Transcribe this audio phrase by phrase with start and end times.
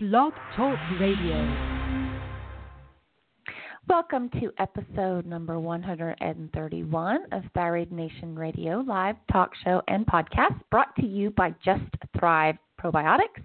[0.00, 1.34] Blog Talk Radio.
[3.88, 10.94] Welcome to episode number 131 of Thyroid Nation Radio live talk show and podcast brought
[11.00, 11.82] to you by Just
[12.16, 13.42] Thrive Probiotics.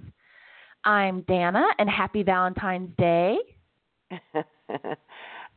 [0.86, 3.38] I'm Danna and happy Valentine's Day.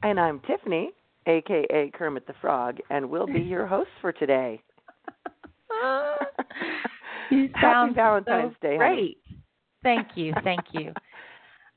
[0.02, 0.92] and I'm Tiffany,
[1.26, 4.62] aka Kermit the Frog, and we'll be your host for today.
[7.30, 8.76] you Happy Valentine's so Day.
[8.78, 9.18] Great.
[9.86, 10.32] Thank you.
[10.44, 10.92] Thank you.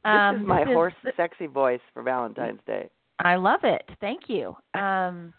[0.02, 2.90] This Um, is my this hoarse, sexy voice for Valentine's Day.
[3.20, 3.84] I love it.
[4.00, 4.56] Thank you.
[4.74, 5.34] Um,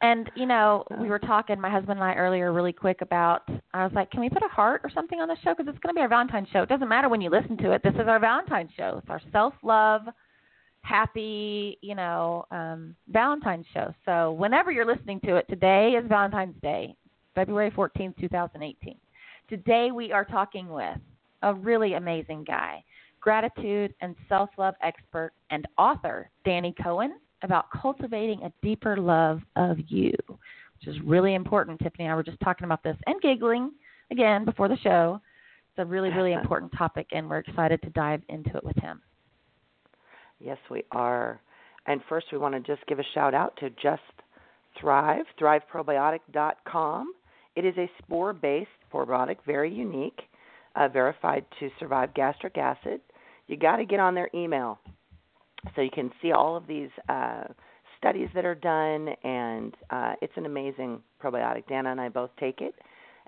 [0.00, 3.42] and you know, we were talking, my husband and I earlier, really quick about.
[3.74, 5.52] I was like, "Can we put a heart or something on the show?
[5.54, 6.62] Because it's going to be our Valentine's show.
[6.62, 7.82] It doesn't matter when you listen to it.
[7.82, 8.96] This is our Valentine's show.
[8.96, 10.02] It's our self-love,
[10.80, 13.92] happy, you know, um, Valentine's show.
[14.06, 16.96] So whenever you're listening to it, today is Valentine's Day,
[17.34, 18.96] February fourteenth, two thousand eighteen.
[19.50, 20.96] Today we are talking with
[21.42, 22.82] a really amazing guy
[23.20, 29.78] gratitude and self love expert and author Danny Cohen about cultivating a deeper love of
[29.88, 31.78] you, which is really important.
[31.80, 33.72] Tiffany and I were just talking about this and giggling
[34.10, 35.20] again before the show.
[35.70, 39.00] It's a really, really important topic, and we're excited to dive into it with him.
[40.40, 41.40] Yes, we are.
[41.86, 44.02] And first, we want to just give a shout out to Just
[44.80, 47.12] Thrive, thriveprobiotic.com.
[47.56, 50.20] It is a spore based probiotic, very unique,
[50.78, 53.00] uh, verified to survive gastric acid.
[53.48, 54.78] You got to get on their email
[55.74, 57.44] so you can see all of these uh,
[57.98, 61.66] studies that are done, and uh, it's an amazing probiotic.
[61.68, 62.74] Danna and I both take it.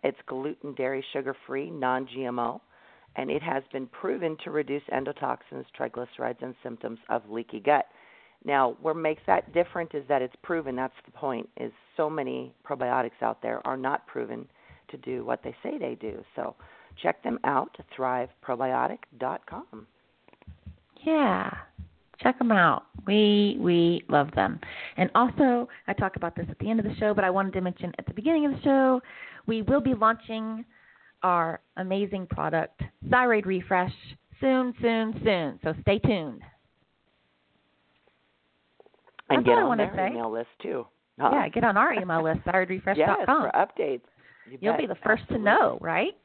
[0.04, 2.60] It's gluten, dairy, sugar free, non GMO,
[3.16, 7.86] and it has been proven to reduce endotoxins, triglycerides, and symptoms of leaky gut.
[8.44, 10.76] Now, what makes that different is that it's proven.
[10.76, 11.48] That's the point.
[11.58, 14.46] Is so many probiotics out there are not proven
[14.90, 16.22] to do what they say they do.
[16.36, 16.54] So,
[17.02, 17.76] check them out.
[17.96, 19.86] ThriveProbiotic.com.
[21.04, 21.50] Yeah.
[22.22, 22.84] Check them out.
[23.06, 24.60] We we love them.
[24.98, 27.54] And also, I talk about this at the end of the show, but I wanted
[27.54, 29.00] to mention at the beginning of the show,
[29.46, 30.64] we will be launching
[31.22, 33.92] our amazing product, Thyroid Refresh,
[34.40, 35.58] soon, soon, soon.
[35.64, 36.40] So stay tuned.
[39.30, 40.08] And That's get I on their say.
[40.08, 40.86] email list too.
[41.18, 41.30] Huh?
[41.32, 43.26] Yeah, get on our email list, yes, thyroidrefresh.com.
[43.26, 44.00] for updates.
[44.50, 44.80] You You'll bet.
[44.80, 45.36] be the first Absolutely.
[45.38, 46.16] to know, right?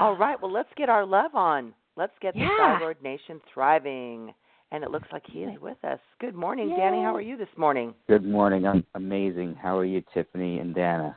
[0.00, 1.72] All right, well, let's get our love on.
[1.96, 2.78] Let's get the Yeah.
[2.78, 4.34] Thyroid Nation thriving.
[4.70, 6.00] And it looks like he is with us.
[6.18, 7.02] Good morning, Danny.
[7.02, 7.94] How are you this morning?
[8.08, 8.66] Good morning.
[8.66, 9.54] I'm amazing.
[9.60, 11.14] How are you, Tiffany and Danna?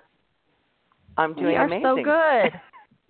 [1.18, 1.84] I'm doing we are amazing.
[1.86, 2.52] so good.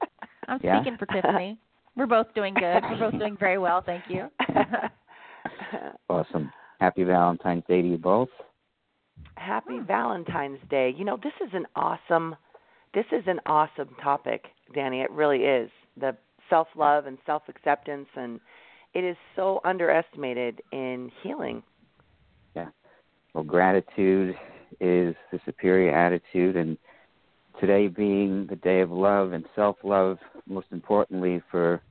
[0.48, 0.80] I'm Yeah?
[0.82, 1.58] speaking for Tiffany.
[1.96, 2.84] We're both doing good.
[2.84, 4.30] We're both doing very well, thank you.
[6.10, 6.52] Awesome.
[6.80, 8.30] Happy Valentine's Day to you both.
[9.36, 9.84] Happy oh.
[9.86, 10.94] Valentine's Day.
[10.96, 12.36] You know, this is an awesome
[12.94, 15.02] this is an awesome topic, Danny.
[15.02, 15.70] It really is.
[16.00, 16.16] The
[16.50, 18.40] self-love and self-acceptance and
[18.96, 21.62] it is so underestimated in healing.
[22.56, 22.70] Yeah.
[23.34, 24.36] Well, gratitude
[24.80, 26.78] is the superior attitude, and
[27.60, 30.18] today being the day of love and self love,
[30.48, 31.82] most importantly, for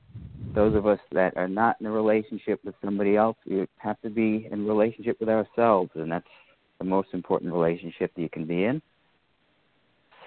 [0.55, 4.09] those of us that are not in a relationship with somebody else, we have to
[4.09, 6.25] be in relationship with ourselves, and that's
[6.79, 8.81] the most important relationship that you can be in.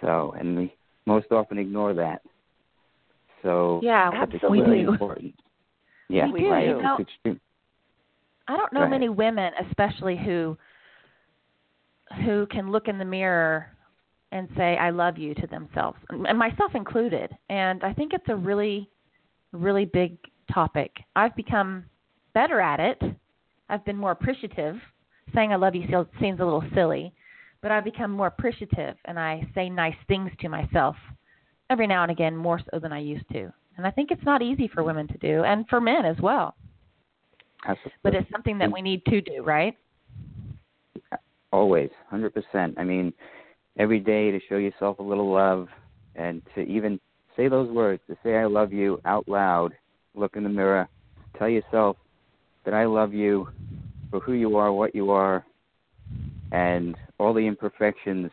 [0.00, 0.74] So, and we
[1.06, 2.22] most often ignore that.
[3.42, 4.60] So, Yeah, Absolutely.
[4.60, 4.90] we do.
[4.92, 5.34] important.
[6.08, 6.50] Yeah, We do.
[6.50, 6.66] right.
[6.68, 7.36] You know-.
[8.48, 10.56] I don't know many women, especially who
[12.24, 13.70] who can look in the mirror
[14.32, 17.36] and say "I love you" to themselves, and myself included.
[17.50, 18.88] And I think it's a really,
[19.52, 20.16] really big
[20.50, 20.90] topic.
[21.14, 21.84] I've become
[22.32, 23.02] better at it.
[23.68, 24.76] I've been more appreciative.
[25.34, 25.86] Saying "I love you"
[26.18, 27.12] seems a little silly,
[27.60, 30.96] but I've become more appreciative, and I say nice things to myself
[31.70, 33.52] every now and again, more so than I used to.
[33.76, 36.56] And I think it's not easy for women to do, and for men as well
[37.66, 37.92] Absolutely.
[38.02, 39.76] but it's something that we need to do, right?
[41.52, 42.74] Always, hundred percent.
[42.76, 43.12] I mean,
[43.78, 45.68] every day to show yourself a little love,
[46.14, 47.00] and to even
[47.36, 49.72] say those words, to say "I love you" out loud.
[50.14, 50.88] Look in the mirror,
[51.38, 51.96] tell yourself
[52.64, 53.48] that I love you
[54.10, 55.44] for who you are, what you are,
[56.52, 58.30] and all the imperfections.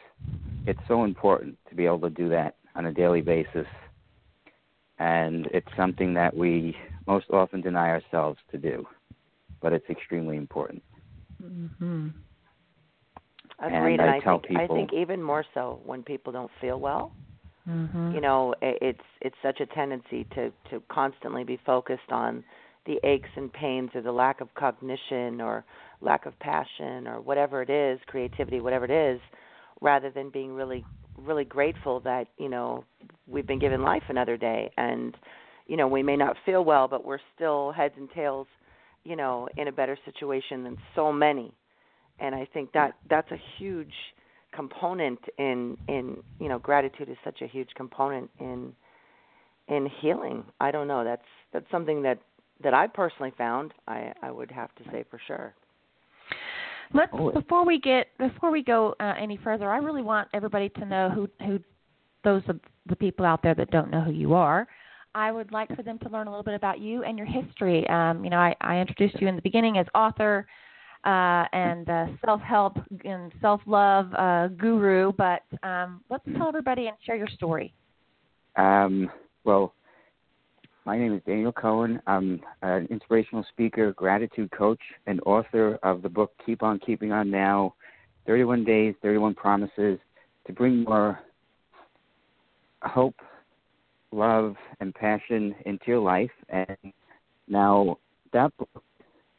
[0.67, 3.67] It's so important to be able to do that on a daily basis,
[4.99, 6.75] and it's something that we
[7.07, 8.85] most often deny ourselves to do,
[9.61, 10.81] but it's extremely important.
[11.43, 12.07] Mm-hmm.
[13.59, 13.99] Agreed.
[13.99, 17.11] And I I tell think I think even more so when people don't feel well.
[17.67, 18.11] Mm-hmm.
[18.13, 22.43] you know it's it's such a tendency to to constantly be focused on
[22.85, 25.65] the aches and pains or the lack of cognition or
[25.99, 29.19] lack of passion or whatever it is creativity whatever it is
[29.81, 30.85] rather than being really
[31.17, 32.83] really grateful that you know
[33.27, 34.71] we've been given life another day.
[34.77, 35.15] And
[35.67, 38.47] you know we may not feel well but we're still heads and tails
[39.03, 41.53] you know in a better situation than so many.
[42.19, 43.93] And i think that that's a huge
[44.53, 48.73] component in in you know gratitude is such a huge component in
[49.67, 50.43] in healing.
[50.59, 51.03] I don't know.
[51.03, 52.19] That's that's something that
[52.63, 55.53] that i personally found i i would have to say for sure
[56.93, 60.85] Let's before we get before we go uh, any further, I really want everybody to
[60.85, 61.59] know who who
[62.23, 64.67] those of the people out there that don't know who you are.
[65.13, 67.87] I would like for them to learn a little bit about you and your history.
[67.87, 70.45] Um, you know, I, I introduced you in the beginning as author
[71.05, 77.15] uh, and uh, self-help and self-love uh, guru, but um, let's tell everybody and share
[77.15, 77.73] your story.
[78.57, 79.09] Um,
[79.45, 79.73] well,
[80.85, 81.99] my name is Daniel Cohen.
[82.05, 87.29] I'm an inspirational speaker, gratitude coach, and author of the book Keep On Keeping On
[87.29, 87.73] Now
[88.27, 89.97] 31 Days, 31 Promises
[90.45, 91.19] to bring more
[92.83, 93.15] hope,
[94.11, 96.29] love, and passion into your life.
[96.49, 96.77] And
[97.47, 97.97] now
[98.31, 98.83] that book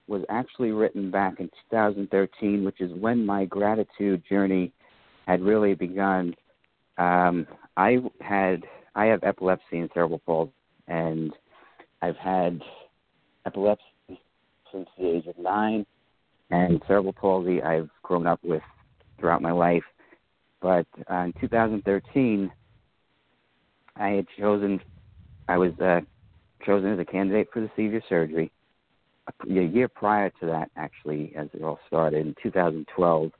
[0.09, 4.73] was actually written back in 2013, which is when my gratitude journey
[5.29, 6.35] had really begun.
[6.99, 7.47] Um,
[7.77, 8.65] I had
[8.97, 10.51] I have epilepsy and cerebral palsy,
[10.89, 11.33] and
[12.03, 12.61] I've had
[13.45, 13.83] epilepsy
[14.73, 15.87] since the age of nine,
[16.51, 18.63] and cerebral palsy I've grown up with
[19.19, 19.85] throughout my life.
[20.61, 22.51] But uh, in 2013,
[23.97, 24.81] I had chosen,
[25.49, 26.01] I was uh,
[26.65, 28.51] chosen as a candidate for the seizure surgery.
[29.43, 33.33] A year prior to that, actually, as it all started in 2012,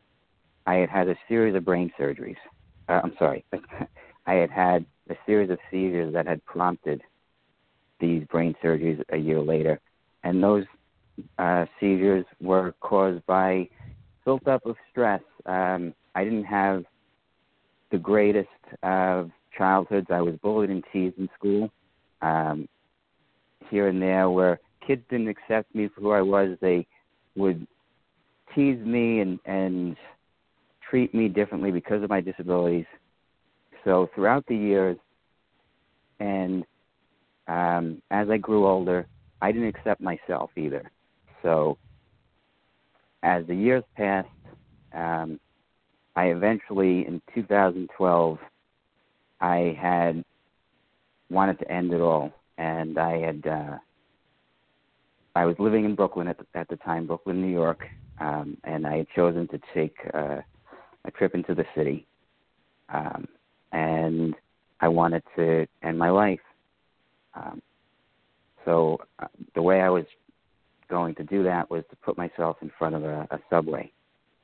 [0.67, 2.37] I had had a series of brain surgeries.
[2.89, 3.45] Uh, I'm sorry,
[4.27, 7.03] I had had a series of seizures that had prompted
[8.01, 9.81] these brain surgeries a year later,
[10.25, 10.65] and those
[11.39, 13.69] uh, seizures were caused by
[14.25, 15.23] built up of stress.
[15.47, 16.85] Um, I didn't have
[17.91, 18.49] the greatest
[18.83, 20.09] of childhoods.
[20.11, 21.71] I was bullied and teased in school,
[22.23, 22.69] um,
[23.71, 26.57] here and there, where kids didn't accept me for who I was.
[26.61, 26.87] They
[27.37, 27.67] would
[28.55, 29.97] tease me and and
[30.89, 32.87] treat me differently because of my disabilities.
[33.85, 34.97] So throughout the years,
[36.21, 36.65] and
[37.49, 39.07] um, as I grew older,
[39.41, 40.91] I didn't accept myself either.
[41.43, 41.79] So
[43.23, 44.29] as the years passed,
[44.93, 45.39] um,
[46.15, 48.39] I eventually, in 2012,
[49.41, 50.25] I had
[51.31, 53.77] wanted to end it all, and I had uh,
[55.35, 57.85] I was living in Brooklyn at the, at the time, Brooklyn, New York,
[58.21, 60.41] um, and I had chosen to take uh,
[61.05, 62.07] a trip into the city,
[62.89, 63.29] um,
[63.73, 64.35] and
[64.81, 66.41] I wanted to end my life.
[67.37, 67.63] Um,
[68.65, 70.05] so uh, the way I was
[70.89, 73.93] going to do that was to put myself in front of a, a subway,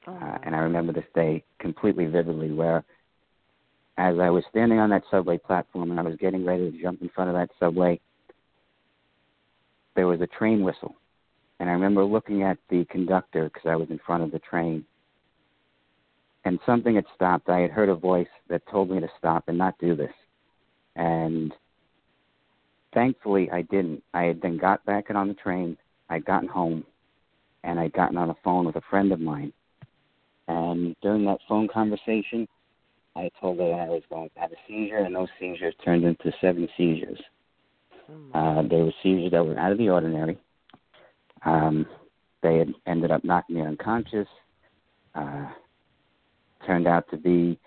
[0.06, 0.14] oh.
[0.14, 2.84] uh, and I remember this day completely vividly, where
[3.98, 7.02] as I was standing on that subway platform and I was getting ready to jump
[7.02, 8.00] in front of that subway,
[9.94, 10.96] there was a train whistle.
[11.60, 14.84] And I remember looking at the conductor because I was in front of the train.
[16.44, 17.48] And something had stopped.
[17.48, 20.12] I had heard a voice that told me to stop and not do this.
[20.96, 21.52] And
[22.94, 24.02] thankfully, I didn't.
[24.14, 25.76] I had then got back on the train.
[26.08, 26.84] I'd gotten home,
[27.64, 29.52] and I'd gotten on the phone with a friend of mine.
[30.48, 32.46] And during that phone conversation,
[33.16, 36.32] I told her I was going to have a seizure, and those seizures turned into
[36.40, 37.20] seven seizures.
[38.10, 40.38] Oh uh, they were seizures that were out of the ordinary.
[41.44, 41.86] Um,
[42.43, 44.28] they had ended up knocking me unconscious.
[45.14, 45.46] Uh,
[46.67, 47.58] turned out to be,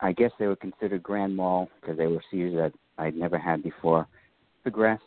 [0.00, 3.62] I guess they were considered grand mal because they were seizures that I'd never had
[3.62, 4.06] before.
[4.62, 5.02] Progressed.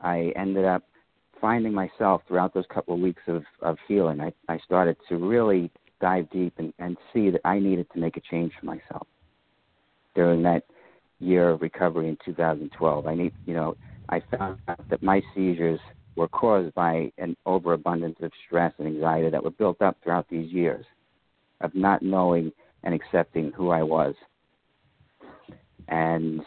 [0.00, 0.82] I ended up
[1.40, 4.20] finding myself throughout those couple of weeks of, of healing.
[4.20, 8.16] I, I started to really dive deep and, and see that I needed to make
[8.16, 9.06] a change for myself
[10.14, 10.64] during that
[11.18, 13.06] year of recovery in 2012.
[13.06, 13.76] I need, you know,
[14.08, 15.80] I found out that my seizures
[16.16, 20.50] were caused by an overabundance of stress and anxiety that were built up throughout these
[20.50, 20.84] years
[21.60, 22.52] of not knowing
[22.82, 24.14] and accepting who I was.
[25.88, 26.42] And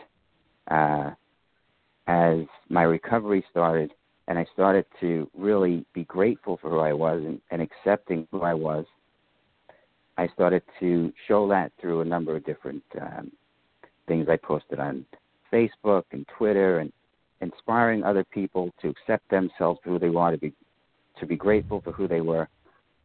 [0.70, 1.12] uh,
[2.08, 3.92] as my recovery started,
[4.28, 8.42] and I started to really be grateful for who I was and, and accepting who
[8.42, 8.86] I was,
[10.18, 13.32] I started to show that through a number of different um,
[14.08, 15.06] things I posted on
[15.52, 16.92] Facebook and Twitter, and
[17.42, 20.54] inspiring other people to accept themselves for who they want to be,
[21.20, 22.48] to be grateful for who they were.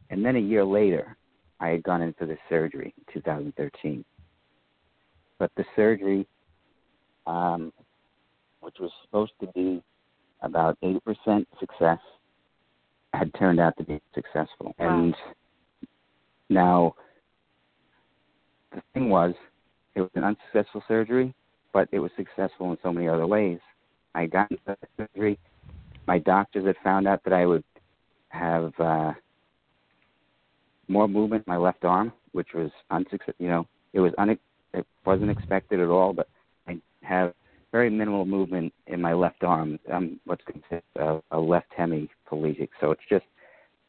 [0.09, 1.15] And then a year later,
[1.59, 4.03] I had gone in for the surgery in 2013.
[5.39, 6.27] But the surgery,
[7.27, 7.71] um,
[8.61, 9.81] which was supposed to be
[10.41, 11.99] about 80% success,
[13.13, 14.73] had turned out to be successful.
[14.77, 15.03] Wow.
[15.03, 15.15] And
[16.49, 16.95] now
[18.73, 19.33] the thing was,
[19.95, 21.33] it was an unsuccessful surgery,
[21.73, 23.59] but it was successful in so many other ways.
[24.13, 25.39] I got into the surgery.
[26.07, 27.63] My doctors had found out that I would
[28.29, 29.13] have uh,
[30.87, 33.35] more movement in my left arm, which was unsuccessful.
[33.39, 34.37] You know, it was un-
[34.73, 36.27] it wasn't expected at all, but
[37.05, 37.33] have
[37.71, 39.79] very minimal movement in my left arm.
[39.91, 43.25] I'm what's considered a, a left hemiplegic, so it's just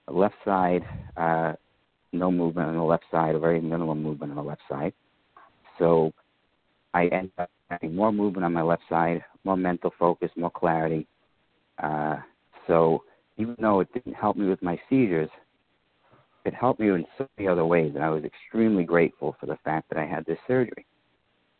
[0.08, 0.82] left side,
[1.16, 1.52] uh,
[2.12, 4.92] no movement on the left side, or very minimal movement on the left side.
[5.78, 6.12] So
[6.94, 11.06] I end up having more movement on my left side, more mental focus, more clarity.
[11.82, 12.16] Uh,
[12.66, 13.02] so
[13.36, 15.30] even though it didn't help me with my seizures,
[16.44, 19.58] it helped me in so many other ways, and I was extremely grateful for the
[19.64, 20.86] fact that I had this surgery.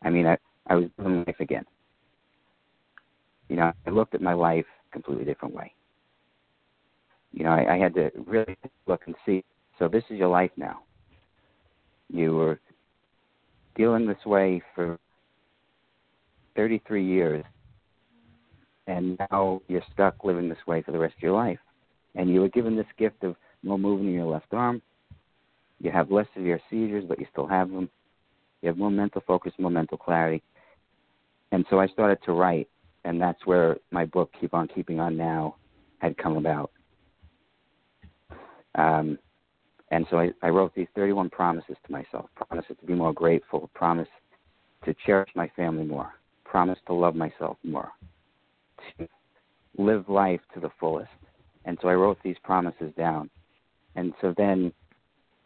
[0.01, 0.37] I mean, I
[0.67, 1.65] I was living life again.
[3.49, 5.73] You know, I looked at my life completely different way.
[7.31, 8.57] You know, I, I had to really
[8.87, 9.43] look and see.
[9.79, 10.79] So this is your life now.
[12.09, 12.59] You were
[13.75, 14.97] dealing this way for
[16.55, 17.45] 33 years,
[18.87, 21.59] and now you're stuck living this way for the rest of your life.
[22.15, 24.81] And you were given this gift of more movement in your left arm.
[25.79, 27.89] You have less severe seizures, but you still have them.
[28.61, 30.41] You have more mental focus, more mental clarity.
[31.51, 32.67] And so I started to write,
[33.05, 35.55] and that's where my book, Keep On Keeping On Now,
[35.99, 36.71] had come about.
[38.75, 39.17] Um,
[39.91, 43.69] and so I, I wrote these 31 promises to myself promises to be more grateful,
[43.73, 44.09] promise
[44.85, 46.13] to cherish my family more,
[46.43, 47.89] promise to love myself more,
[48.99, 49.07] to
[49.77, 51.09] live life to the fullest.
[51.65, 53.29] And so I wrote these promises down.
[53.95, 54.71] And so then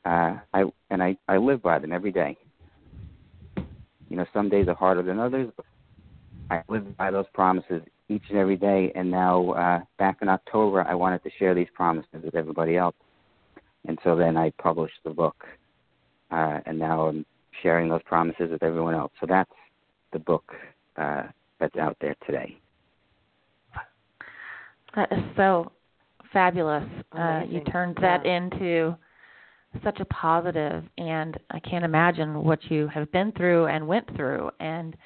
[0.06, 2.38] uh, I and I, I live by them every day.
[4.10, 5.66] You know, some days are harder than others, but
[6.52, 8.92] I live by those promises each and every day.
[8.94, 12.96] And now, uh, back in October, I wanted to share these promises with everybody else.
[13.88, 15.46] And so then I published the book,
[16.30, 17.26] uh, and now I'm
[17.64, 19.14] sharing those promises with everyone else.
[19.22, 19.50] So that's
[20.12, 20.44] the book
[20.98, 21.24] uh,
[21.60, 22.58] that's out there today.
[24.94, 25.72] That is so
[26.34, 26.84] fabulous.
[27.18, 27.66] Uh, you Amazing.
[27.72, 28.38] turned that Yeah.
[28.38, 28.98] into
[29.86, 34.52] such a positive, and I can't imagine what you have been through and went through,
[34.60, 34.98] and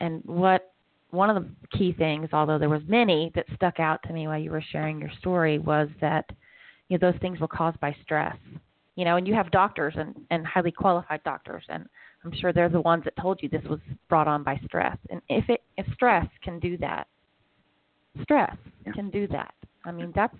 [0.00, 0.72] and what
[1.10, 4.38] one of the key things, although there was many that stuck out to me while
[4.38, 6.28] you were sharing your story, was that
[6.88, 8.36] you know those things were caused by stress.
[8.96, 11.86] You know, and you have doctors and and highly qualified doctors, and
[12.24, 14.96] I'm sure they're the ones that told you this was brought on by stress.
[15.10, 17.06] And if it if stress can do that,
[18.22, 18.92] stress Yeah.
[18.92, 19.54] can do that.
[19.84, 20.36] I mean, that's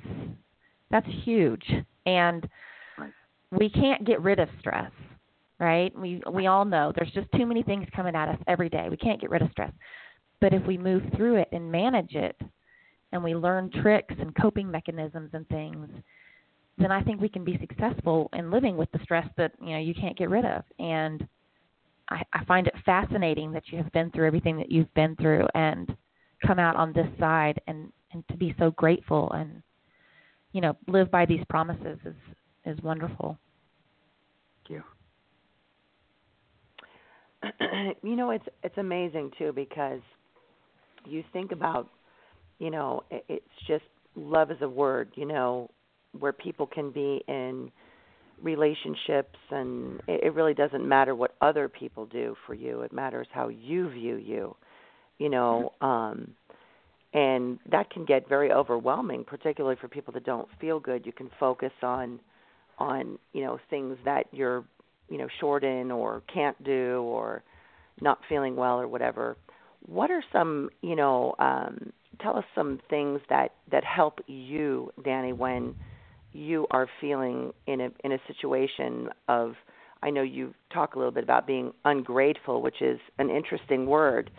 [0.91, 1.65] that's huge,
[2.07, 2.49] and
[3.53, 4.91] we can't get rid of stress,
[5.59, 5.97] right?
[5.99, 8.89] We we all know there's just too many things coming at us every day.
[8.91, 9.73] We can't get rid of stress,
[10.41, 12.37] but if we move through it and manage it,
[13.13, 15.89] and we learn tricks and coping mechanisms and things,
[16.77, 19.79] then I think we can be successful in living with the stress that you know
[19.79, 20.63] you can't get rid of.
[20.79, 21.27] And
[22.11, 25.47] I, I find it fascinating that you have been through everything that you've been through
[25.55, 25.97] and
[26.47, 29.63] come out on this side and and to be so grateful and
[30.53, 32.15] you know live by these promises is
[32.65, 33.39] is wonderful.
[34.69, 34.83] Thank
[37.41, 37.95] you.
[38.03, 40.01] you know, it's it's amazing too because
[41.09, 41.89] you think about,
[42.59, 43.85] you know, it's just
[44.15, 45.71] love is a word, you know,
[46.19, 47.71] where people can be in
[48.43, 52.83] relationships and it, really doesn't matter what other people do for you.
[52.83, 54.57] It matters how you view you,
[55.19, 56.35] you know, um
[57.15, 61.07] and that can get very overwhelming, particularly for people that don't feel good.
[61.07, 62.21] You can focus on
[62.79, 64.65] on, you know, things that you're
[65.09, 67.43] you know short in or can't do or
[68.01, 69.37] not feeling well or whatever
[69.87, 75.33] what are some you know um tell us some things that that help you danny
[75.33, 75.75] when
[76.33, 79.55] you are feeling in a in a situation of
[80.03, 84.31] i know you talk a little bit about being ungrateful which is an interesting word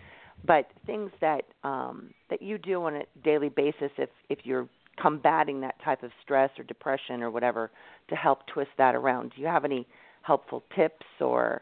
[0.46, 4.68] but things that um that you do on a daily basis if if you're
[5.02, 7.72] combating that type of stress or depression or whatever
[8.10, 9.32] to help twist that around.
[9.36, 9.88] Do you have any
[10.22, 11.62] helpful tips or?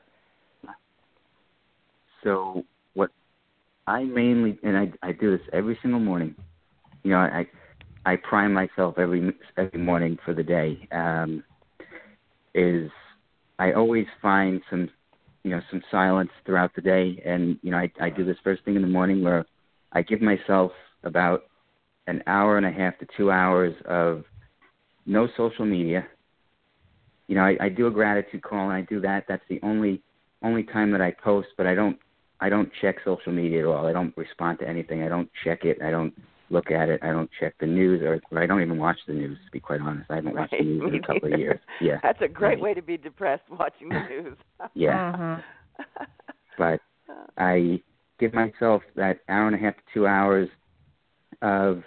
[2.23, 3.11] So what
[3.87, 6.35] I mainly and I I do this every single morning.
[7.03, 7.47] You know, I
[8.05, 10.87] I prime myself every every morning for the day.
[10.91, 11.43] Um,
[12.53, 12.91] is
[13.59, 14.89] I always find some
[15.43, 18.63] you know some silence throughout the day, and you know I I do this first
[18.65, 19.45] thing in the morning where
[19.93, 21.43] I give myself about
[22.07, 24.23] an hour and a half to two hours of
[25.05, 26.05] no social media.
[27.27, 29.25] You know, I, I do a gratitude call and I do that.
[29.29, 30.01] That's the only
[30.43, 31.97] only time that I post, but I don't
[32.39, 33.87] I don't check social media at all.
[33.87, 35.03] I don't respond to anything.
[35.03, 35.81] I don't check it.
[35.81, 36.13] I don't
[36.49, 37.01] look at it.
[37.03, 39.37] I don't check the news, or, or I don't even watch the news.
[39.45, 41.59] To be quite honest, I haven't watched the Right, news in a couple of years.
[41.81, 42.61] Yeah, That's a great Right.
[42.61, 44.37] way to be depressed watching the news.
[44.73, 45.13] yeah.
[45.15, 45.43] Mhm.
[46.57, 46.79] But
[47.37, 47.81] I
[48.19, 50.49] give myself that hour and a half to two hours
[51.43, 51.83] of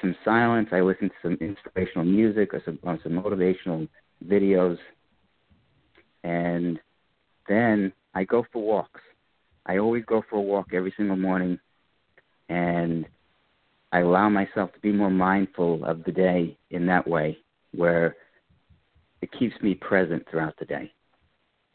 [0.00, 0.68] some silence.
[0.72, 3.86] I listen to some inspirational music or some, or some motivational
[4.26, 4.78] videos.
[6.24, 6.78] And
[7.46, 9.00] then I go for walks.
[9.68, 11.58] I always go for a walk every single morning.
[12.48, 13.06] And
[13.92, 17.38] I allow myself to be more mindful of the day in that way,
[17.74, 18.16] where
[19.20, 20.90] it keeps me present throughout the day.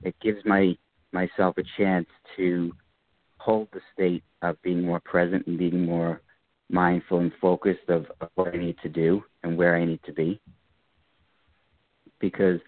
[0.01, 0.75] It gives my
[1.11, 2.71] myself a chance to
[3.37, 6.21] hold the state of being more present and being more
[6.71, 10.13] mindful and focused of, of what I need to do and where I need to
[10.13, 10.39] be.
[12.19, 12.59] Because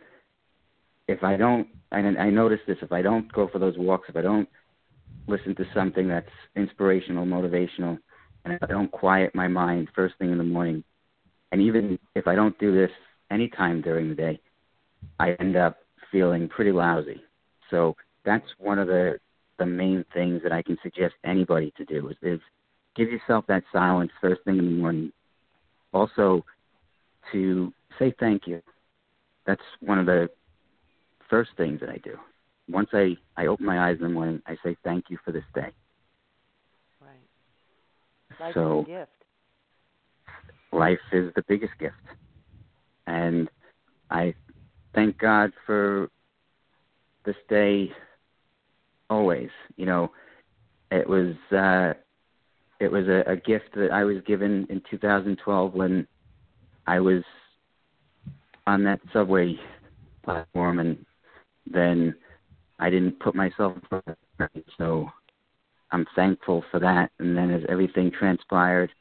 [1.07, 4.15] if I don't, and I notice this, if I don't go for those walks, if
[4.15, 4.47] I don't
[5.27, 7.97] listen to something that's inspirational, motivational,
[8.43, 10.83] and if I don't quiet my mind first thing in the morning,
[11.51, 12.91] and even if I don't do this
[13.31, 14.39] anytime during the day,
[15.19, 15.77] I end up
[16.11, 17.21] feeling pretty lousy.
[17.69, 19.19] So that's one of the
[19.57, 22.41] the main things that I can suggest anybody to do is, is
[22.95, 25.13] give yourself that silence first thing in the morning.
[25.93, 26.43] Also,
[27.31, 28.61] to say thank you.
[29.45, 30.29] That's one of the
[31.29, 32.17] first things that I do.
[32.69, 35.43] Once I, I open my eyes in the morning, I say thank you for this
[35.53, 35.71] day.
[36.99, 38.39] Right.
[38.39, 39.11] Life so, is a gift.
[40.71, 41.95] Life is the biggest gift.
[43.07, 43.49] And
[44.09, 44.33] I
[44.93, 46.09] thank God for
[47.25, 47.91] this day
[49.09, 49.49] always.
[49.77, 50.11] You know,
[50.91, 51.93] it was uh
[52.79, 56.07] it was a, a gift that I was given in 2012 when
[56.87, 57.23] I was
[58.67, 59.57] on that subway
[60.23, 61.05] platform, and
[61.71, 62.15] then
[62.79, 64.65] I didn't put myself in front of it.
[64.77, 65.07] So
[65.91, 67.11] I'm thankful for that.
[67.19, 68.91] And then as everything transpired,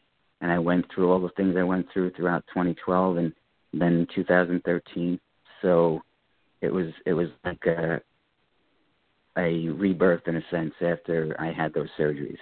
[0.40, 3.33] and I went through all the things I went through throughout 2012 and
[3.73, 5.19] then 2013,
[5.62, 6.02] so
[6.61, 8.00] it was it was like a
[9.37, 12.38] a rebirth in a sense after I had those surgeries.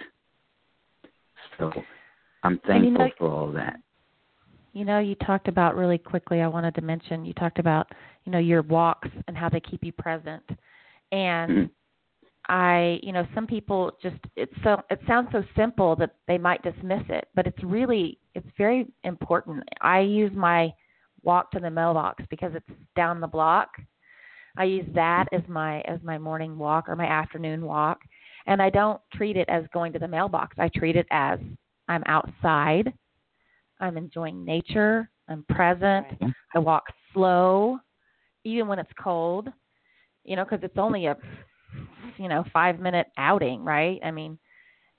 [1.57, 1.71] So
[2.43, 3.79] I'm thankful you know, for all that.
[4.73, 6.41] You know, you talked about really quickly.
[6.41, 7.87] I wanted to mention you talked about
[8.25, 10.43] you know your walks and how they keep you present,
[11.13, 11.65] and mm-hmm.
[12.49, 16.61] I you know some people just it's so it sounds so simple that they might
[16.63, 19.63] dismiss it, but it's really it's very important.
[19.79, 20.73] I use my
[21.21, 23.69] walk to the mailbox because it's down the block.
[24.57, 27.99] I use that as my as my morning walk or my afternoon walk
[28.45, 30.57] and I don't treat it as going to the mailbox.
[30.59, 31.39] I treat it as
[31.87, 32.91] I'm outside.
[33.79, 35.09] I'm enjoying nature.
[35.29, 36.07] I'm present.
[36.21, 36.33] Right.
[36.55, 37.79] I walk slow,
[38.43, 39.47] even when it's cold.
[40.23, 41.17] You know, because it's only a,
[42.17, 43.99] you know, five minute outing, right?
[44.03, 44.37] I mean,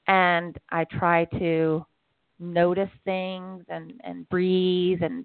[0.06, 1.84] and I try to
[2.38, 5.24] notice things and and breathe and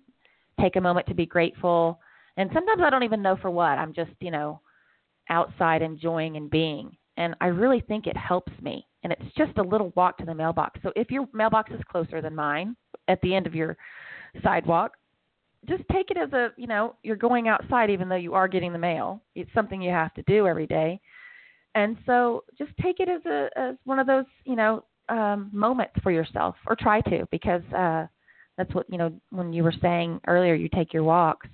[0.61, 1.99] take a moment to be grateful.
[2.37, 3.77] And sometimes I don't even know for what.
[3.77, 4.61] I'm just, you know,
[5.29, 8.87] outside enjoying and being and I really think it helps me.
[9.03, 10.79] And it's just a little walk to the mailbox.
[10.81, 12.75] So if your mailbox is closer than mine
[13.09, 13.77] at the end of your
[14.41, 14.93] sidewalk,
[15.67, 18.71] just take it as a, you know, you're going outside even though you are getting
[18.71, 19.21] the mail.
[19.35, 20.99] It's something you have to do every day.
[21.75, 25.95] And so just take it as a as one of those, you know, um moments
[26.03, 28.05] for yourself or try to because uh
[28.57, 31.47] that's what, you know, when you were saying earlier you take your walks,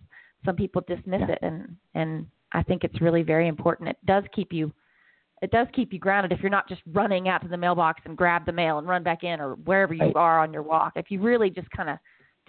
[0.44, 1.34] some people dismiss yeah.
[1.34, 3.90] it and and I think it's really very important.
[3.90, 4.72] It does keep you
[5.42, 8.18] it does keep you grounded if you're not just running out to the mailbox and
[8.18, 10.16] grab the mail and run back in or wherever you right.
[10.16, 10.94] are on your walk.
[10.96, 11.98] If you really just kind of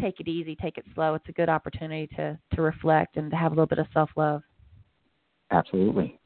[0.00, 3.37] take it easy, take it slow, it's a good opportunity to to reflect and to
[3.37, 4.42] have a little bit of self love.
[5.50, 6.18] Absolutely.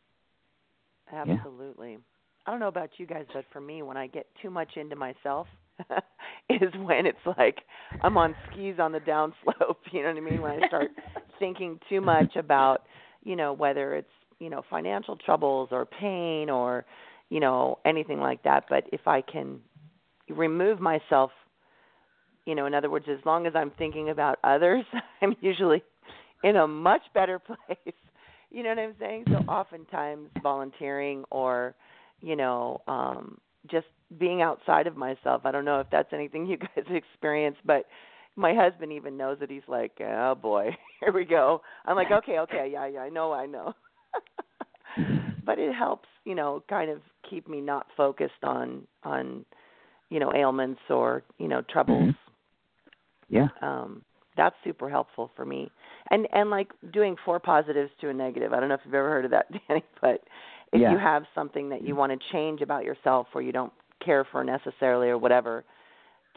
[1.12, 1.92] Absolutely.
[1.92, 1.98] Yeah.
[2.46, 4.96] I don't know about you guys, but for me, when I get too much into
[4.96, 5.46] myself,
[6.50, 7.58] is when it's like
[8.00, 9.76] I'm on skis on the downslope.
[9.92, 10.40] You know what I mean?
[10.42, 10.90] When I start
[11.38, 12.82] thinking too much about,
[13.22, 14.08] you know, whether it's
[14.40, 16.84] you know financial troubles or pain or
[17.28, 19.60] you know anything like that but if i can
[20.28, 21.30] remove myself
[22.50, 24.84] you know in other words as long as i'm thinking about others
[25.22, 25.80] i'm usually
[26.42, 27.94] in a much better place.
[28.50, 29.24] You know what i'm saying?
[29.28, 31.76] So oftentimes volunteering or
[32.20, 33.38] you know um
[33.70, 33.86] just
[34.18, 35.42] being outside of myself.
[35.44, 37.84] I don't know if that's anything you guys experience but
[38.34, 41.62] my husband even knows it he's like oh boy here we go.
[41.86, 43.74] I'm like okay okay yeah yeah i know i know.
[45.46, 49.44] But it helps, you know, kind of keep me not focused on on
[50.08, 52.14] you know ailments or you know troubles.
[53.30, 53.48] Yeah.
[53.62, 54.02] Um,
[54.36, 55.70] that's super helpful for me.
[56.10, 58.52] And and like doing four positives to a negative.
[58.52, 60.22] I don't know if you've ever heard of that, Danny, but
[60.72, 60.92] if yeah.
[60.92, 63.72] you have something that you want to change about yourself or you don't
[64.04, 65.64] care for necessarily or whatever,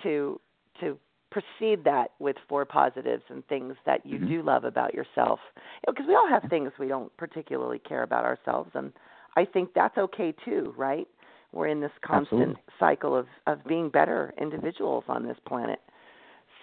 [0.04, 0.40] to
[0.80, 0.98] to
[1.32, 4.28] precede that with four positives and things that you mm-hmm.
[4.28, 5.40] do love about yourself.
[5.88, 8.92] Because you know, we all have things we don't particularly care about ourselves, and
[9.36, 11.08] I think that's okay too, right?
[11.52, 12.64] We're in this constant Absolutely.
[12.80, 15.80] cycle of of being better individuals on this planet.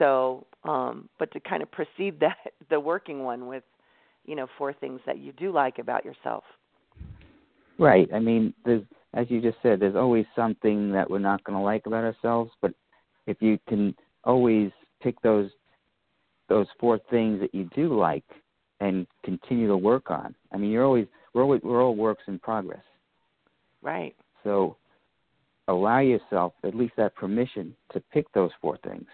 [0.01, 2.39] So, um, but to kind of precede that,
[2.71, 3.63] the working one with,
[4.27, 6.43] you know, four things that you do like about yourself.
[7.79, 8.09] Right.
[8.13, 8.83] I mean, there's
[9.15, 12.51] as you just said, there's always something that we're not going to like about ourselves.
[12.61, 12.73] But
[13.27, 14.71] if you can always
[15.03, 15.51] pick those
[16.49, 18.25] those four things that you do like
[18.81, 20.35] and continue to work on.
[20.53, 22.83] I mean, you're always we're always, we're all works in progress.
[23.83, 24.17] Right.
[24.45, 24.77] So
[25.69, 29.07] allow yourself at least that permission to pick those four things.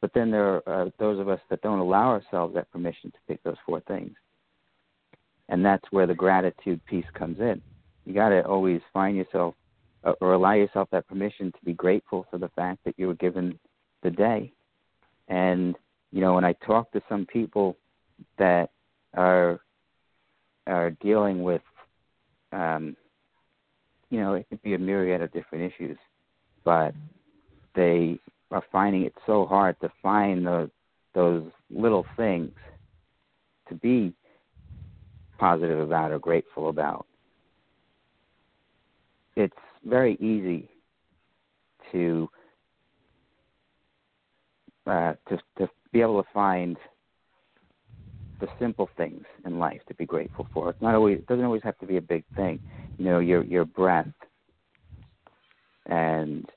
[0.00, 3.18] But then there are uh, those of us that don't allow ourselves that permission to
[3.26, 4.14] pick those four things.
[5.48, 7.60] And that's where the gratitude piece comes in.
[8.04, 9.54] You got to always find yourself
[10.04, 13.14] uh, or allow yourself that permission to be grateful for the fact that you were
[13.14, 13.58] given
[14.02, 14.52] the day.
[15.26, 15.76] And,
[16.12, 17.76] you know, when I talk to some people
[18.38, 18.70] that
[19.14, 19.60] are
[20.66, 21.62] are dealing with
[22.52, 22.96] um,
[24.10, 25.98] you know, it could be a myriad of different issues,
[26.64, 26.94] but
[27.74, 28.18] they
[28.50, 30.70] are finding it so hard to find those
[31.14, 32.52] those little things
[33.68, 34.12] to be
[35.38, 37.06] positive about or grateful about.
[39.36, 40.68] It's very easy
[41.92, 42.28] to
[44.86, 46.76] uh, to to be able to find
[48.40, 50.70] the simple things in life to be grateful for.
[50.70, 52.58] It's not always it doesn't always have to be a big thing.
[52.96, 54.06] You know, your your breath
[55.86, 56.48] and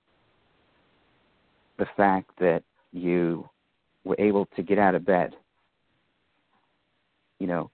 [1.82, 2.62] the fact that
[2.94, 3.50] you
[4.04, 5.34] were able to get out of bed.
[7.39, 7.72] You know,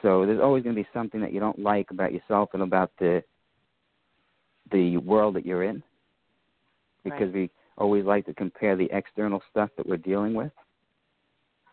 [0.00, 2.92] so there's always going to be something that you don't like about yourself and about
[3.00, 3.24] the
[4.70, 5.82] the world that you're in,
[7.02, 7.34] because Right.
[7.34, 10.52] we always like to compare the external stuff that we're dealing with,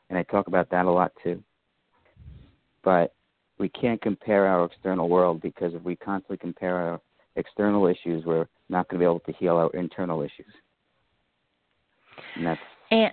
[0.10, 1.44] and I talk about that a lot too.
[2.84, 3.14] But
[3.60, 7.02] we can't compare our external world because if we constantly compare our
[7.36, 10.52] external issues, we're not going to be able to heal our internal issues.
[12.36, 13.12] And that's And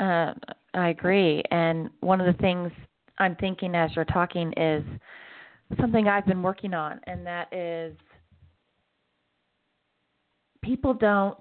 [0.00, 0.34] uh,
[0.74, 1.42] I agree.
[1.50, 2.70] And one of the things
[3.18, 4.84] I'm thinking as you're talking is
[5.80, 7.96] something I've been working on, and that is
[10.62, 11.38] people don't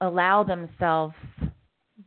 [0.00, 1.14] allow themselves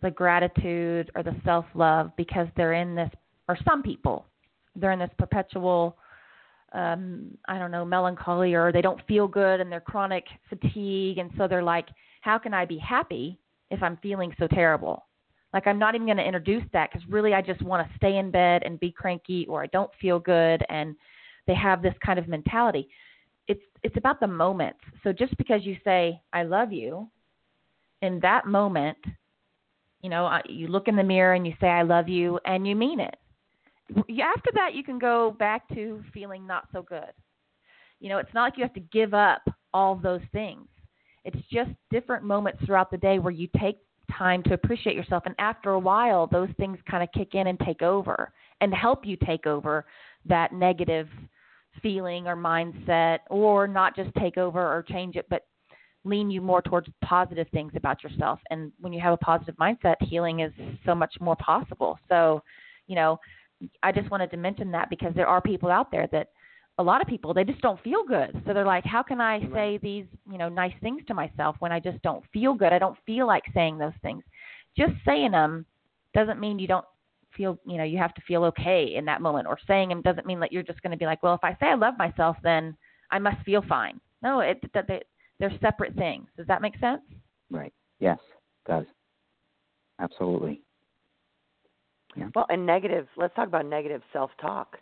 [0.02, 3.10] the gratitude or the self love because they're in this,
[3.48, 4.26] or some people,
[4.76, 5.98] they're in this perpetual,
[6.74, 11.32] um, I don't know, melancholy, or they don't feel good and they're chronic fatigue, and
[11.38, 11.88] so they're like,
[12.22, 13.40] how can I be happy
[13.72, 15.06] if I'm feeling so terrible?
[15.54, 18.18] Like I'm not even going to introduce that because really I just want to stay
[18.18, 20.96] in bed and be cranky or I don't feel good and
[21.48, 22.88] they have this kind of mentality.
[23.48, 24.80] It's it's about the moments.
[25.04, 27.10] So just because you say I love you
[28.02, 28.98] in that moment,
[30.02, 32.76] you know, you look in the mirror and you say I love you and you
[32.76, 33.16] mean it.
[33.98, 37.12] After that you can go back to feeling not so good.
[38.00, 39.42] You know, it's not like you have to give up
[39.74, 40.68] all those things.
[41.26, 43.78] It's just different moments throughout the day where you take
[44.18, 45.24] time to appreciate yourself.
[45.26, 49.06] And after a while, those things kind of kick in and take over and help
[49.06, 49.86] you take over
[50.26, 51.08] that negative
[51.82, 55.44] feeling or mindset, or not just take over or change it, but
[56.04, 58.40] lean you more towards positive things about yourself.
[58.50, 60.52] And when you have a positive mindset, healing is
[60.86, 62.00] so much more possible.
[62.10, 62.42] So,
[62.88, 63.20] you know,
[63.84, 66.30] I just wanted to mention that because there are people out there that
[66.80, 68.42] a lot of people they just don't feel good.
[68.48, 71.72] So they're like, how can I say these, you know, nice things to myself when
[71.74, 72.74] I just don't feel good?
[72.74, 74.24] I don't feel like saying those things.
[74.78, 75.66] Just saying them
[76.16, 76.86] doesn't mean you don't
[77.36, 80.26] feel, you know, you have to feel okay in that moment or saying them doesn't
[80.26, 82.38] mean that you're just going to be like, well, if I say I love myself,
[82.44, 82.76] then
[83.12, 84.00] I must feel fine.
[84.24, 85.02] No, it that they
[85.38, 86.28] they're separate things.
[86.38, 87.02] Does that make sense?
[87.52, 87.74] right.
[88.00, 88.20] Yes,
[88.66, 88.86] it does.
[90.00, 90.62] Absolutely.
[92.16, 92.30] Yeah.
[92.34, 93.08] Well, and negative.
[93.18, 94.78] Let's talk about negative self-talk.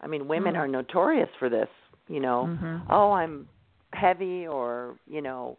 [0.00, 0.58] I mean, women Mm.
[0.58, 1.68] are notorious for this.
[2.08, 2.82] You know, Mhm.
[2.90, 3.48] oh, I'm
[3.92, 5.56] heavy, or you know,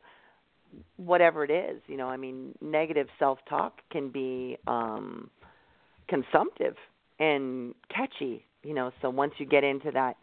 [0.97, 1.81] whatever it is.
[1.87, 5.29] You know, I mean, negative self-talk can be um
[6.07, 6.75] consumptive
[7.19, 8.45] and catchy.
[8.63, 10.17] You know, so once you get into that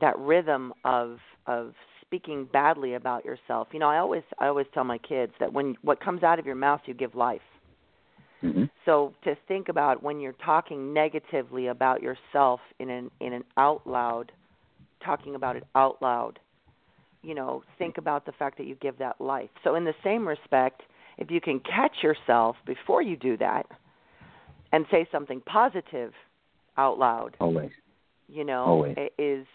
[0.00, 4.84] that rhythm of of speaking badly about yourself, you know, I always I always tell
[4.84, 7.47] my kids that when what comes out of your mouth, you give life.
[8.40, 13.44] Hmm So to think about when you're talking negatively about yourself in an in an
[13.56, 14.32] out loud,
[15.04, 16.38] talking about it out loud,
[17.22, 19.50] you know, think about the fact that you give that life.
[19.64, 20.82] So in the same respect,
[21.18, 23.66] if you can catch yourself before you do that
[24.72, 26.12] and say something positive
[26.76, 27.70] out loud, Always.
[28.28, 28.94] you know, Always.
[28.96, 29.46] it is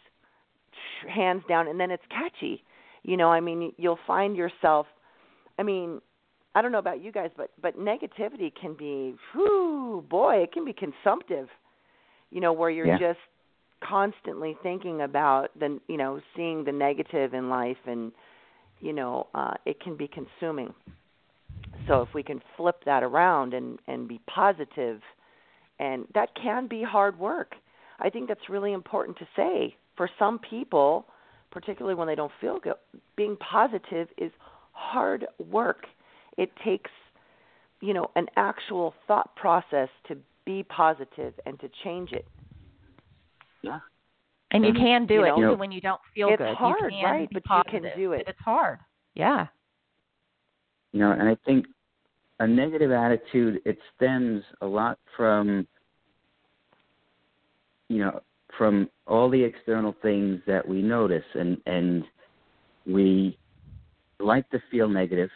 [1.07, 2.63] hands down and then it's catchy.
[3.03, 4.87] You know, I mean, you'll find yourself
[5.57, 6.01] I mean,
[6.55, 10.65] I don't know about you guys, but but negativity can be, whew, boy, it can
[10.65, 11.49] be consumptive.
[12.31, 12.97] You know, where you're Yeah.
[12.97, 13.19] just
[13.81, 18.11] constantly thinking about the, you know, seeing the negative in life, and
[18.79, 20.73] you know, uh, it can be consuming.
[21.87, 25.01] So if we can flip that around and and be positive,
[25.79, 27.55] and that can be hard work.
[27.99, 29.75] I think that's really important to say.
[29.95, 31.05] For some people,
[31.51, 32.75] particularly when they don't feel good,
[33.15, 34.31] being positive is
[34.71, 35.85] hard work.
[36.37, 36.91] It takes,
[37.81, 42.25] you know, an actual thought process to be positive and to change it.
[43.61, 43.79] Yeah.
[44.51, 44.83] And you mm-hmm.
[44.83, 46.55] can do You it know, even when you don't feel it's good.
[46.55, 47.43] hard, you can right, be but
[47.73, 48.25] you can do it.
[48.27, 48.79] It's hard.
[49.15, 49.47] Yeah.
[50.91, 51.65] You know, and I think
[52.39, 55.67] a negative attitude it stems a lot from
[57.89, 58.21] you know
[58.57, 62.03] from all the external things that we notice and and
[62.85, 63.37] we
[64.19, 65.29] like to feel negative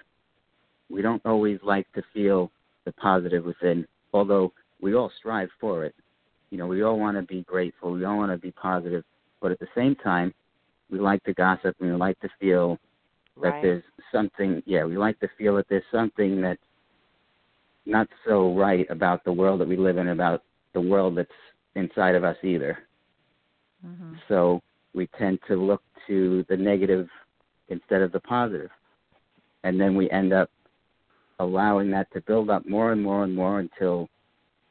[0.90, 2.52] we don't always like to feel
[2.86, 5.96] the positive within although we all strive for it.
[6.50, 9.04] You know we all want to be grateful we all want to be positive
[9.42, 10.34] but at the same time
[10.90, 12.78] we like to gossip and we like to feel
[13.42, 13.62] that Right.
[13.62, 16.62] there's something yeah we like to feel that there's something that's
[17.86, 21.30] not so right about the world that we live in about the world that's
[21.76, 22.78] inside of us either.
[23.82, 24.62] Hmm so
[24.94, 27.08] we tend to look to the negative
[27.70, 28.70] instead of the positive.
[29.64, 30.50] And then we end up
[31.40, 34.10] allowing that to build up more and more and more until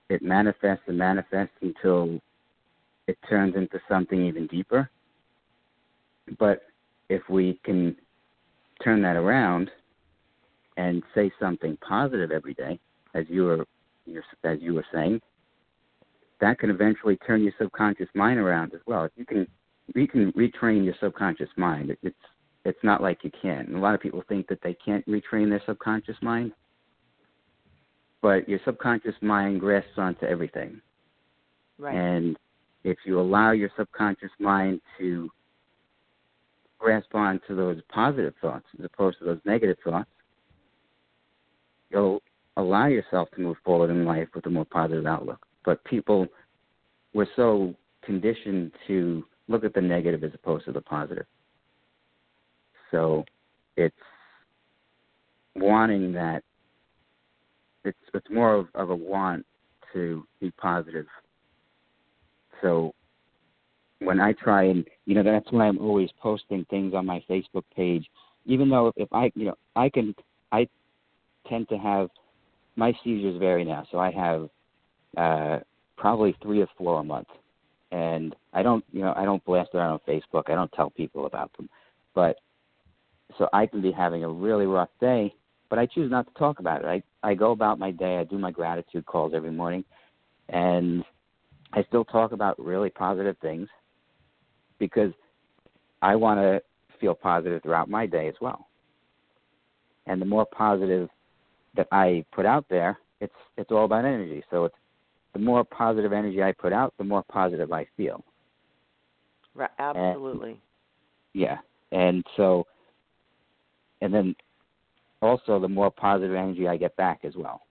[0.09, 2.21] it manifests and manifests until
[3.07, 4.91] it turns into something even deeper
[6.39, 6.63] but
[7.09, 7.97] if we can
[8.83, 9.71] turn that around
[10.77, 12.79] and say something positive every day,
[13.15, 13.65] as you were
[14.45, 15.21] as you were saying,
[16.41, 19.05] that can eventually turn your subconscious mind around as well.
[19.05, 19.47] If you can
[19.95, 21.91] you can retrain your subconscious mind.
[21.91, 22.17] It, it's
[22.67, 23.69] it's not like you can't.
[23.69, 26.53] And a lot of people think that they can't retrain their subconscious mind,
[28.23, 30.81] but your subconscious mind grasps onto everything.
[31.79, 31.95] Right.
[31.95, 32.37] And
[32.83, 35.31] if you allow your subconscious mind to
[36.79, 40.11] grasp onto those positive thoughts as opposed to those negative thoughts,
[41.91, 42.21] you'll
[42.57, 45.47] allow yourself to move forward in life with a more positive outlook.
[45.65, 46.27] But people
[47.15, 51.27] we're so conditioned to look at the negative as opposed to the positive.
[52.97, 53.27] So
[53.77, 53.95] it's
[55.55, 56.43] wanting that
[57.85, 59.45] it's it's more of, of a want
[59.93, 61.05] to be positive.
[62.63, 62.95] So
[63.99, 67.65] when I try and you know that's why I'm always posting things on my Facebook
[67.75, 68.07] page,
[68.47, 70.15] even though if I you know I can
[70.51, 70.67] I
[71.47, 72.09] tend to have
[72.77, 74.49] my seizures vary now, so I have
[75.19, 75.59] uh,
[75.99, 77.29] probably three or four a month,
[77.93, 80.45] and I don't you know I don't blast it out on Facebook.
[80.51, 81.69] I don't tell people about them,
[82.15, 82.39] but
[83.39, 85.35] so I can be having a really rough day,
[85.69, 86.87] but I choose not to talk about it.
[86.87, 88.19] I I go about my day.
[88.19, 89.85] I do my gratitude calls every morning,
[90.49, 91.05] and
[91.73, 93.69] I still talk about really positive things
[94.79, 95.12] because
[96.03, 96.62] I want to
[97.01, 98.69] feel positive throughout my day as well.
[100.07, 101.09] And the more positive
[101.77, 104.43] that I put out there, it's it's all about energy.
[104.51, 104.77] So it's
[105.33, 108.25] the more positive energy I put out, the more positive I feel.
[109.55, 109.71] Right.
[109.79, 110.61] Absolutely.
[111.33, 111.59] Yeah.
[111.93, 112.67] And so
[114.01, 114.35] and then
[115.23, 117.63] also the more positive energy I get back as well.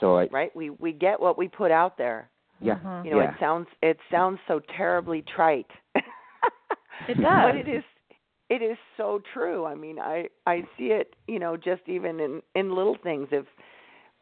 [0.00, 0.54] So I right.
[0.54, 2.28] We we get what we put out there.
[2.60, 2.78] yeah.
[2.84, 3.04] Mhm.
[3.04, 3.30] You know, yeah.
[3.30, 5.70] it sounds it sounds so terribly trite.
[5.94, 7.84] It does, But it is
[8.48, 9.64] it is so true.
[9.64, 13.46] I mean, I I see it, you know, just even in in little things if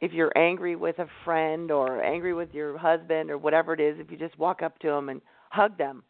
[0.01, 3.99] if you're angry with a friend or angry with your husband or whatever it is,
[3.99, 6.03] if you just walk up to them and hug them.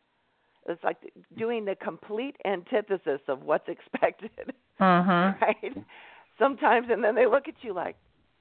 [0.66, 0.96] It's like
[1.36, 5.40] doing the complete antithesis of what's expected, Mhm.
[5.40, 5.76] right?
[6.38, 7.96] Sometimes and then they look at you like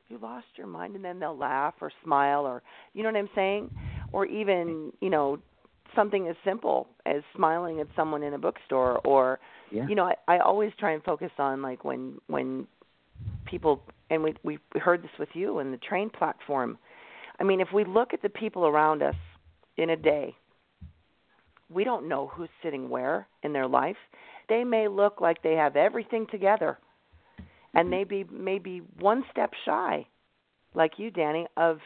[0.10, 2.62] you lost your mind and then they'll laugh or smile or
[2.94, 3.70] you know what I'm saying?
[4.12, 5.40] Or even, you know,
[5.96, 9.40] something as simple as smiling at someone in a bookstore or
[9.72, 9.86] Yeah.
[9.88, 12.68] you know I, I always try and focus on like when when
[13.46, 16.78] people and we we heard this with you in the train platform
[17.40, 19.16] i mean if we look at the people around us
[19.78, 20.36] in a day
[21.74, 23.98] we don't know who's sitting where in their life
[24.50, 26.78] they may look like they have everything together
[27.74, 30.06] and they maybe maybe one step shy
[30.74, 31.80] like you danny of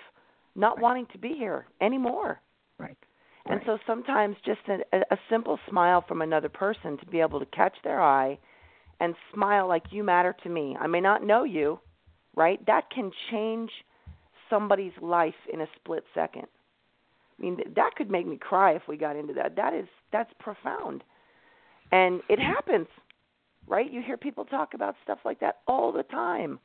[0.56, 2.40] not wanting to be here anymore
[2.80, 2.98] Right.
[3.46, 3.66] and Right.
[3.66, 7.76] so sometimes just a, a simple smile from another person to be able to catch
[7.84, 8.38] their eye
[9.00, 10.76] and smile like you matter to me.
[10.80, 11.80] I may not know you,
[12.36, 12.64] right?
[12.66, 13.70] That can change
[14.50, 16.48] somebody's life in a split second.
[17.38, 19.56] I mean, th- that could make me cry if we got into that.
[19.56, 21.04] That is that's profound.
[21.92, 22.88] And it happens,
[23.68, 23.92] right?
[23.92, 26.60] You hear people talk about stuff like that all the time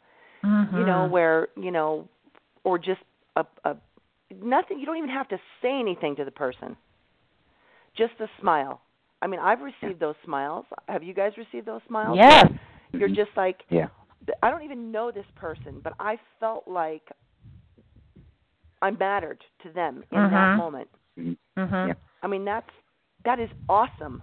[0.45, 1.11] you know Mhm.
[1.11, 2.09] where you know
[2.65, 3.01] or just
[3.37, 3.77] a a
[4.43, 6.77] nothing you don't even have to say anything to the person
[7.95, 8.81] just a smile
[9.23, 10.67] I mean, I've received those smiles.
[10.89, 12.17] Have you guys received those smiles?
[12.17, 12.51] Yes.
[12.93, 13.15] You're Mhm.
[13.15, 13.87] just like, Yeah.
[14.43, 17.09] I don't even know this person, but I felt like
[18.83, 20.57] I mattered to them in that Mhm.
[20.57, 20.89] moment.
[21.17, 21.37] Mhm.
[21.57, 21.89] Mhm.
[21.89, 21.95] Yeah.
[22.23, 22.71] I mean, that's
[23.25, 24.23] that is awesome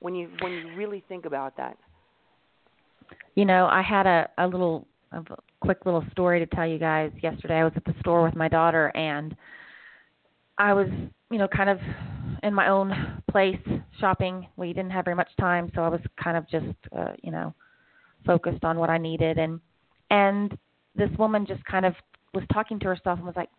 [0.00, 1.78] when you when you really think about that.
[3.34, 5.22] You know, I had a a little a
[5.60, 7.12] quick little story to tell you guys.
[7.22, 9.34] Yesterday, I was at the store with my daughter, and
[10.58, 10.88] I was,
[11.30, 11.80] you know, kind of
[12.42, 13.60] in my own place
[13.98, 14.46] shopping.
[14.56, 17.54] We didn't have very much time, so I was kind of just, uh, you know,
[18.26, 19.38] focused on what I needed.
[19.38, 19.60] And
[20.10, 20.58] and
[20.94, 21.94] this woman just kind of
[22.34, 23.50] was talking to herself and was like,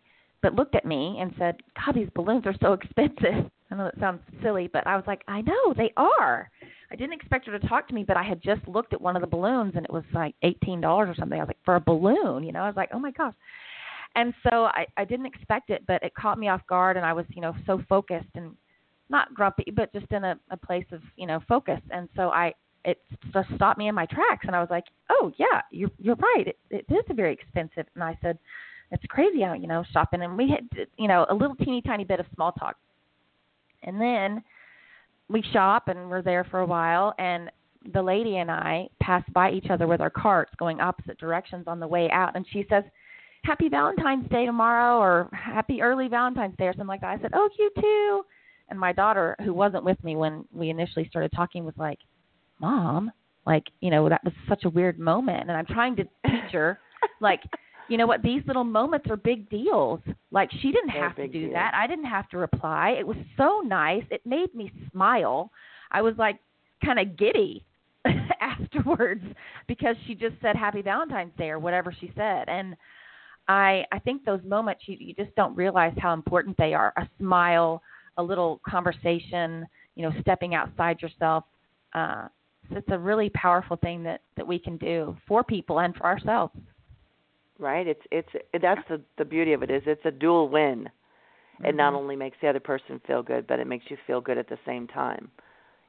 [0.44, 3.98] but looked at me and said, "God, these balloons are so expensive." I know that
[3.98, 6.50] sounds silly, but I was like, "I know they are."
[6.90, 9.16] I didn't expect her to talk to me, but I had just looked at one
[9.16, 11.38] of the balloons and it was like eighteen dollars or something.
[11.38, 13.34] I was like, for a balloon, you know, I was like, oh my gosh.
[14.16, 17.14] And so I, I didn't expect it, but it caught me off guard, and I
[17.14, 18.54] was, you know, so focused and
[19.08, 21.80] not grumpy, but just in a, a place of, you know, focus.
[21.90, 22.52] And so I,
[22.84, 23.02] it
[23.32, 26.48] just stopped me in my tracks, and I was like, oh yeah, you're you're right.
[26.48, 27.86] It, it is very expensive.
[27.94, 28.38] And I said,
[28.94, 32.04] it's crazy how you know shopping, and we had, you know, a little teeny tiny
[32.04, 32.76] bit of small talk,
[33.82, 34.42] and then
[35.28, 37.14] we shop and we're there for a while.
[37.18, 37.50] And
[37.92, 41.80] the lady and I pass by each other with our carts going opposite directions on
[41.80, 42.36] the way out.
[42.36, 42.84] And she says,
[43.42, 47.18] Happy Valentine's Day tomorrow or happy early Valentine's Day or something like that.
[47.18, 48.22] I said, Oh, you too.
[48.70, 51.98] And my daughter, who wasn't with me when we initially started talking, was like,
[52.60, 53.12] Mom,
[53.46, 55.48] like, you know, that was such a weird moment.
[55.48, 56.78] And I'm trying to teach her
[57.20, 57.40] like
[57.88, 60.00] you know what these little moments are big deals.
[60.30, 61.52] Like she didn't They're have to do deals.
[61.54, 61.72] that.
[61.74, 62.96] I didn't have to reply.
[62.98, 64.04] It was so nice.
[64.10, 65.50] It made me smile.
[65.90, 66.38] I was like
[66.84, 67.64] kind of giddy
[68.40, 69.24] afterwards
[69.68, 72.48] because she just said happy valentine's day or whatever she said.
[72.48, 72.76] And
[73.46, 76.92] i i think those moments you you just don't realize how important they are.
[76.96, 77.82] A smile
[78.16, 79.66] a little conversation
[79.96, 81.44] you know stepping outside yourself
[81.94, 82.26] uh
[82.70, 86.54] it's a really powerful thing that that we can do for people and for ourselves
[87.58, 87.86] Right?
[87.86, 88.28] It's it's
[88.60, 90.88] that's the the beauty of it is it's a dual win.
[91.64, 91.96] It not Mhm.
[91.96, 94.58] only makes the other person feel good, but it makes you feel good at the
[94.66, 95.30] same time.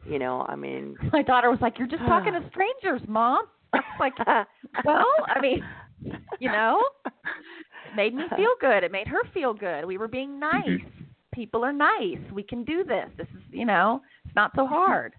[0.06, 3.78] You know, I mean, My daughter was like, "You're just talking to strangers, mom." I
[3.80, 4.18] was like,
[4.84, 5.64] "Well, I mean,
[6.40, 6.82] you know,
[7.84, 8.84] it made me feel good.
[8.84, 9.86] It made her feel good.
[9.86, 10.82] We were being nice.
[11.34, 12.20] People are nice.
[12.32, 13.10] We can do this.
[13.18, 15.14] This is, you know, it's not so hard."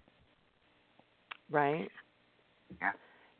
[1.49, 1.89] right?
[2.81, 2.91] Yeah.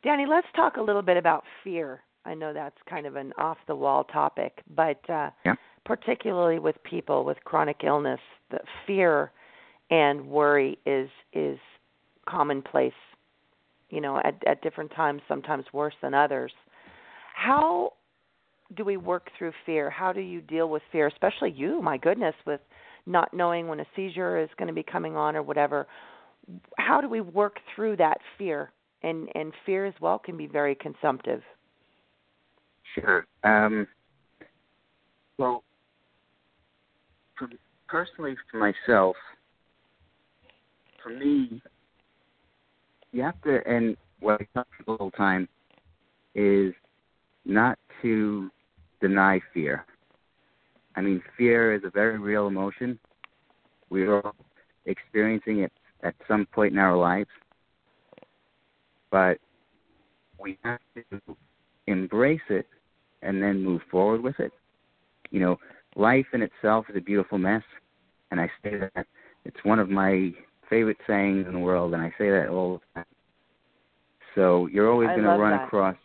[0.04, 2.02] Danny, let's talk a little bit about fear.
[2.28, 5.56] I know that's kind of an off the wall topic, but uh Yeah.
[5.86, 9.32] particularly with people with chronic illness, the fear
[9.90, 11.60] and worry is is
[12.26, 13.02] commonplace.
[13.90, 16.52] You know, at at different times, sometimes worse than others.
[17.34, 17.94] How
[18.76, 19.90] do we work through fear?
[19.90, 22.60] How do you deal with fear, especially you, my goodness, with
[23.06, 25.88] not knowing when a seizure is going to be coming on or whatever?
[26.78, 28.72] How do we work through that fear?
[29.04, 31.44] And and fear as well can be very consumptive.
[33.00, 33.26] Sure.
[33.44, 33.88] Um,
[35.38, 35.64] well,
[37.38, 37.48] for,
[37.88, 39.16] personally, for myself,
[41.02, 41.62] for me,
[43.12, 45.48] you have to, and what I tell people all the time
[46.34, 46.74] is
[47.46, 48.50] not to
[49.00, 49.86] deny fear.
[50.96, 53.00] I mean, fear is a very real emotion.
[53.90, 54.36] We're all
[54.86, 55.72] experiencing it
[56.04, 57.30] at some point in our lives,
[59.12, 59.38] but
[60.40, 61.22] we have to
[61.86, 62.68] embrace it
[63.22, 64.52] and then move forward with it.
[65.32, 65.60] You know,
[65.96, 67.64] life in itself is a beautiful mess,
[68.32, 69.06] and I say that
[69.46, 70.32] it's one of my
[70.70, 73.06] favorite sayings in the world, and I say that all the time.
[74.36, 75.66] So you're always going to run that.
[75.66, 75.96] across.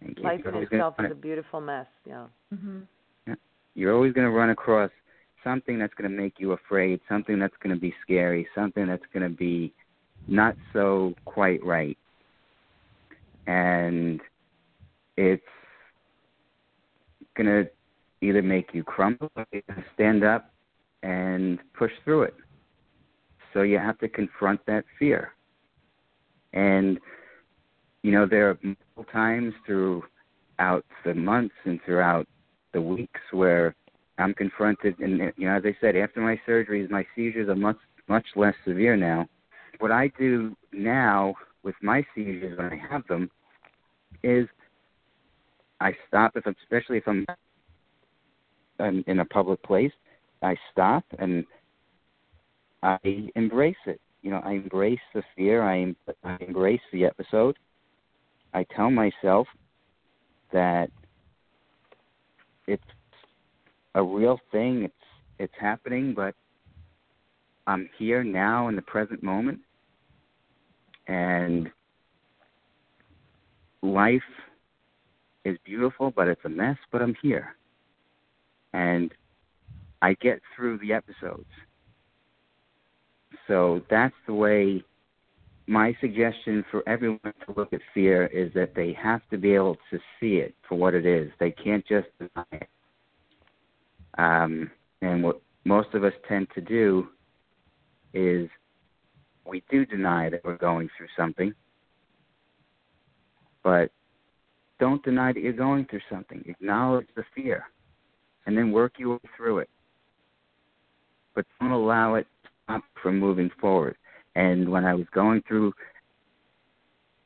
[0.00, 0.24] Thank you.
[0.24, 1.86] Life You're in itself is a beautiful mess.
[2.04, 2.26] Yeah.
[2.52, 2.86] Mhm.
[3.74, 4.90] you're always going to run across
[5.44, 9.06] something that's going to make you afraid, something that's going to be scary, something that's
[9.12, 9.72] going to be
[10.26, 11.96] not so quite right.
[13.46, 14.20] And
[15.16, 15.42] it's
[17.42, 17.70] going to
[18.20, 19.62] either make you crumble or to
[19.94, 20.52] stand up
[21.02, 22.34] and push through it.
[23.52, 25.32] So you have to confront that fear.
[26.52, 26.98] And,
[28.02, 32.26] you know, there are multiple times throughout the months and throughout
[32.72, 33.74] the weeks where
[34.18, 37.78] I'm confronted, and you know, as I said, after my surgeries, my seizures are much
[38.06, 39.26] much less severe now.
[39.78, 43.30] What I do now with my seizures when I have them
[44.22, 44.46] is
[45.80, 47.26] I stop if I'm, especially if I'm
[48.78, 49.92] in, in a public place,
[50.42, 51.44] I stop and
[52.82, 52.98] I
[53.34, 54.00] embrace it.
[54.22, 55.62] You know, I embrace the fear.
[55.62, 57.56] I, I embrace the episode.
[58.52, 59.46] I tell myself
[60.52, 60.90] that
[62.66, 62.82] it's
[63.94, 64.84] a real thing.
[64.84, 64.94] It's
[65.38, 66.34] it's happening, but
[67.66, 69.60] I'm here now in the present moment,
[71.08, 71.70] and
[73.82, 74.20] life
[75.44, 76.76] is beautiful, but it's a mess.
[76.92, 77.56] But I'm here,
[78.72, 79.12] and
[80.02, 81.48] I get through the episodes.
[83.46, 84.84] So that's the way.
[85.66, 89.76] My suggestion for everyone to look at fear is that they have to be able
[89.90, 91.30] to see it for what it is.
[91.38, 92.68] They can't just deny it.
[94.18, 94.70] Um,
[95.00, 97.08] and what most of us tend to do
[98.12, 98.48] is
[99.46, 101.52] we do deny that we're going through something,
[103.62, 103.90] but
[104.80, 106.42] don't deny that you're going through something.
[106.46, 107.64] Acknowledge the fear
[108.46, 109.68] and then work your way through it.
[111.34, 113.96] But don't allow it to stop from moving forward.
[114.34, 115.72] And when I was going through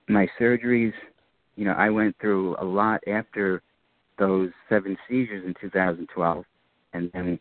[0.09, 0.92] my surgeries,
[1.57, 3.62] you know, I went through a lot after
[4.18, 6.44] those seven seizures in 2012,
[6.92, 7.38] and then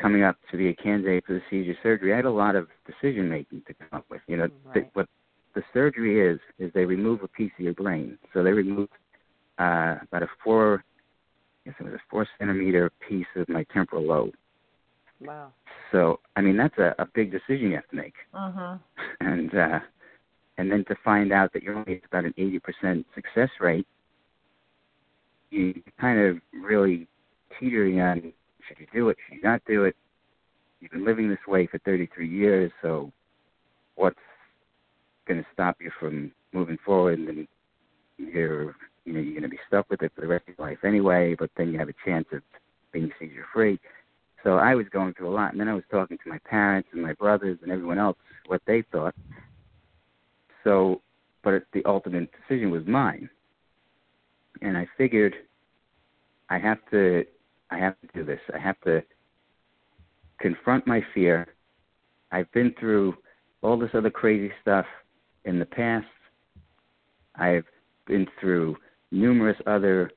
[0.00, 2.68] coming up to be a candidate for the seizure surgery, I had a lot of
[2.86, 4.20] decision making to come up with.
[4.26, 4.74] You know, Right.
[4.74, 5.06] th- what
[5.54, 8.18] the surgery is is they remove a piece of your brain.
[8.32, 8.88] So they remove
[9.60, 10.82] uh, about a four,
[11.66, 14.34] I guess it was a four centimeter piece of my temporal lobe.
[15.20, 15.52] Wow.
[15.92, 18.80] So I mean that's a, a big decision you have to make, Mhm.
[19.20, 19.80] and uh,
[20.58, 23.86] and then to find out that you're only at about an eighty percent success rate,
[25.50, 27.06] you kind of really
[27.58, 28.32] teetering on
[28.66, 29.96] should you do it, should you not do it.
[30.80, 33.12] You've been living this way for 33 years, so
[33.96, 34.16] what's
[35.28, 37.18] going to stop you from moving forward?
[37.18, 37.48] And then
[38.16, 38.74] you're
[39.10, 40.78] you know you're going to be stuck with it for the rest of your life
[40.84, 41.34] anyway.
[41.36, 42.42] But then you have a chance of
[42.92, 43.80] being seizure free.
[44.44, 46.88] So I was going through a lot, and then I was talking to my parents
[46.92, 49.14] and my brothers and everyone else what they thought.
[50.62, 51.02] So,
[51.42, 53.28] but the ultimate decision was mine,
[54.62, 55.34] and I figured
[56.48, 57.24] I have to,
[57.70, 58.40] I have to do this.
[58.54, 59.02] I have to
[60.40, 61.48] confront my fear.
[62.30, 63.14] I've been through
[63.62, 64.86] all this other crazy stuff
[65.44, 66.06] in the past.
[67.34, 67.64] I've
[68.06, 68.76] been through
[69.10, 70.10] numerous other,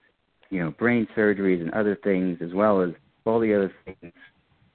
[0.49, 2.91] you know, brain surgeries and other things, as well as
[3.25, 4.13] all the other things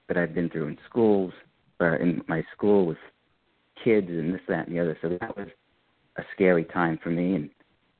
[0.07, 1.33] that I've been through in schools,
[1.79, 2.97] or in my school with
[3.83, 4.97] kids and this, that, and the other.
[5.01, 5.47] So that was
[6.17, 7.49] a scary time for me, and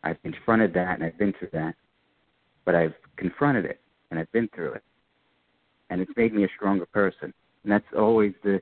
[0.03, 1.75] I've confronted that, and I've been through that.
[2.65, 3.79] But I've confronted it,
[4.11, 4.83] and I've been through it,
[5.89, 7.33] and it's made me a stronger person.
[7.63, 8.61] And that's always the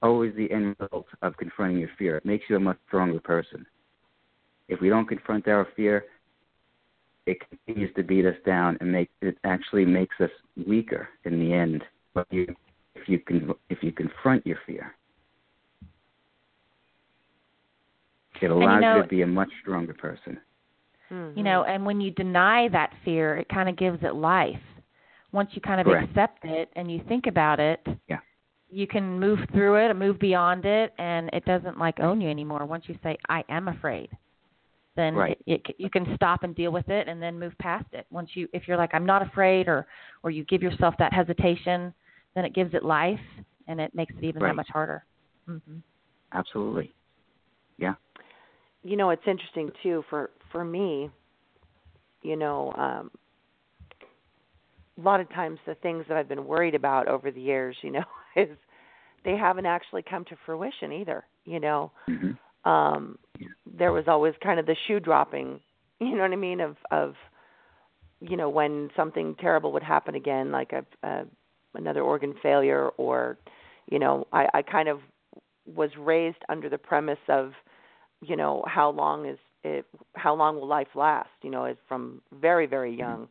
[0.00, 2.16] always the end result of confronting your fear.
[2.16, 3.66] It makes you a much stronger person.
[4.68, 6.04] If we don't confront our fear,
[7.28, 10.30] it continues to beat us down and make it actually makes us
[10.66, 11.84] weaker in the end.
[12.14, 12.46] But you,
[12.94, 14.94] if you can, if you confront your fear,
[18.40, 20.40] it allows know- you to be a much stronger person.
[21.12, 21.38] Mm-hmm.
[21.38, 24.60] You know, and when you deny that fear, it kind of gives it life.
[25.32, 26.08] Once you kind of Correct.
[26.08, 28.18] accept it and you think about it, Yeah.
[28.70, 32.28] you can move through it and move beyond it, and it doesn't like own you
[32.28, 32.64] anymore.
[32.66, 34.10] Once you say, "I am afraid,"
[34.98, 35.38] then Right.
[35.46, 38.06] it, it, you can stop and deal with it, and then move past it.
[38.10, 39.86] Once you, if you're like, "I'm not afraid," or
[40.22, 41.94] or you give yourself that hesitation,
[42.34, 43.20] then it gives it life,
[43.68, 44.50] and it makes it even Right.
[44.50, 45.04] that much harder.
[45.46, 45.78] hmm
[46.32, 46.92] Absolutely.
[47.78, 47.94] Yeah.
[48.82, 51.08] you know it's interesting too for for me
[52.22, 53.10] you know um
[54.98, 57.90] a lot of times the things that I've been worried about over the years you
[57.92, 58.04] know
[58.36, 58.48] is
[59.24, 62.32] they haven't actually come to fruition either you know hmm
[62.64, 63.27] um Yeah.
[63.78, 65.60] There was always kind of the shoe dropping
[66.00, 67.14] you know what I mean of of
[68.20, 71.24] you know when something terrible would happen again like a, a
[71.74, 73.38] another organ failure or
[73.90, 75.00] you know I I kind of
[75.66, 77.52] was raised under the premise of
[78.20, 79.84] you know how long is it
[80.14, 83.00] how long will life last you know as from very very mm-hmm.
[83.00, 83.28] young.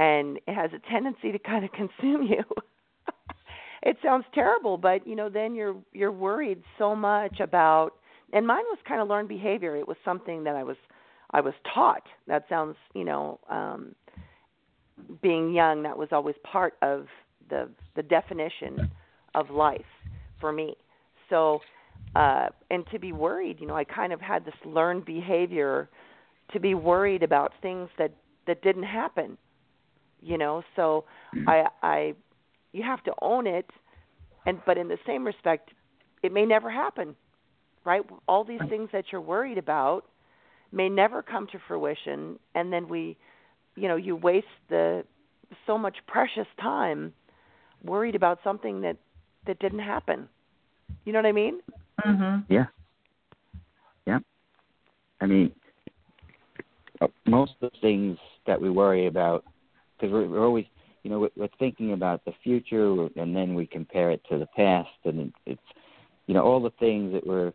[0.00, 2.44] And it has a tendency to kind of consume you.
[3.80, 7.92] It sounds terrible but you know then you're you're worried so much about
[8.32, 9.76] and mine was kind of learned behavior.
[9.76, 10.76] It was something that i was
[11.32, 12.02] i was taught.
[12.26, 13.94] That sounds you know um
[15.22, 17.06] being young that was always part of
[17.50, 18.84] the the definition
[19.34, 19.80] of life
[20.40, 20.76] for me.
[21.28, 21.62] So
[22.16, 25.88] uh and to be worried you know i kind of had this learned behavior
[26.52, 28.12] to be worried about things that
[28.46, 29.36] that didn't happen
[30.20, 30.62] you know?
[30.76, 31.04] So
[31.34, 31.46] Mhm.
[31.48, 32.14] i i
[32.72, 33.70] you have to own it
[34.46, 35.70] and but in the same respect
[36.22, 37.14] it may never happen
[37.88, 40.04] right all these things that you're worried about
[40.72, 43.16] may never come to fruition and then we
[43.76, 45.04] you know you waste the
[45.66, 47.12] so much precious time
[47.82, 48.96] worried about something that
[49.46, 50.28] that didn't happen
[51.04, 51.60] you know what i mean
[52.04, 52.66] hmm Yeah.
[54.06, 54.18] Yeah.
[55.20, 55.52] I mean,
[57.00, 58.16] uh, most of the things
[58.46, 59.44] that we worry about,
[59.96, 60.64] because we're, we're always,
[61.02, 64.46] you know, we're, we're thinking about the future, and then we compare it to the
[64.56, 65.60] past, and it's
[66.26, 67.52] you know all the things that we're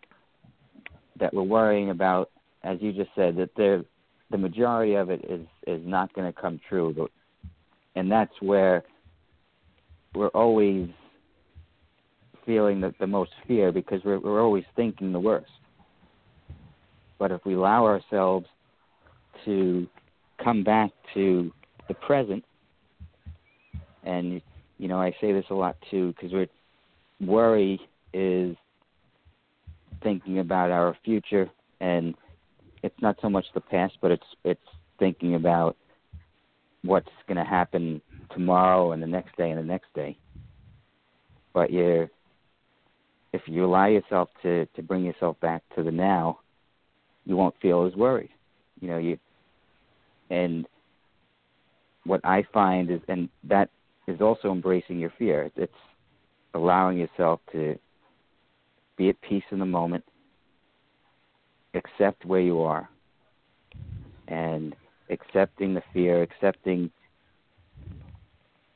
[1.19, 2.31] that we're worrying about,
[2.63, 3.83] as you just said, that they're
[4.31, 7.07] the majority of it is is not going to come true,
[7.95, 8.83] and that's where
[10.15, 10.89] we're always
[12.45, 15.51] feeling the, the most fear because we're we're always thinking the worst.
[17.19, 18.47] But if we allow ourselves
[19.45, 19.87] to
[20.43, 21.51] come back to
[21.87, 22.43] the present,
[24.03, 24.41] and
[24.77, 26.47] you know I say this a lot too because
[27.21, 27.79] worry
[28.13, 28.55] is
[30.03, 31.49] thinking about our future
[31.79, 32.15] and
[32.83, 34.59] it's not so much the past but it's it's
[34.99, 35.75] thinking about
[36.83, 38.01] what's going to happen
[38.31, 40.17] tomorrow and the next day and the next day.
[41.53, 42.09] But you're
[43.31, 46.39] if you allow yourself to to bring yourself back to the now
[47.25, 48.29] you won't feel as worried
[48.79, 49.17] you know you
[50.29, 50.67] and
[52.03, 53.69] what i find is and that
[54.07, 55.51] is also embracing your fear.
[55.55, 55.71] It's
[56.53, 57.77] allowing yourself to
[58.97, 60.03] be at peace in the moment,
[61.73, 62.89] accept where you are,
[64.27, 64.75] and
[65.09, 66.91] accepting the fear, accepting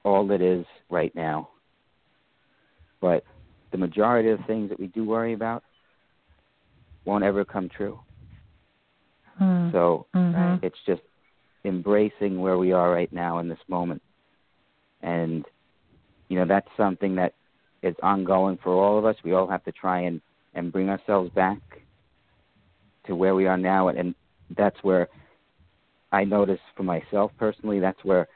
[0.04, 1.50] all that is right now.
[3.02, 3.24] But
[3.72, 5.64] the majority of the things that we do worry about
[7.06, 8.00] won't ever come true.
[9.42, 9.72] Mm.
[9.72, 10.66] So mm-hmm.
[10.66, 11.02] it's just
[11.66, 14.02] embracing where we are right now in this moment.
[15.02, 15.46] And,
[16.30, 17.34] you know, that's something that
[17.88, 19.16] is ongoing for all of us.
[19.24, 20.22] We all have to try and,
[20.54, 21.60] and bring ourselves back
[23.06, 23.88] to where we are now.
[23.88, 24.16] And, and
[24.56, 25.08] that's where
[26.12, 28.28] I notice for myself personally, that's where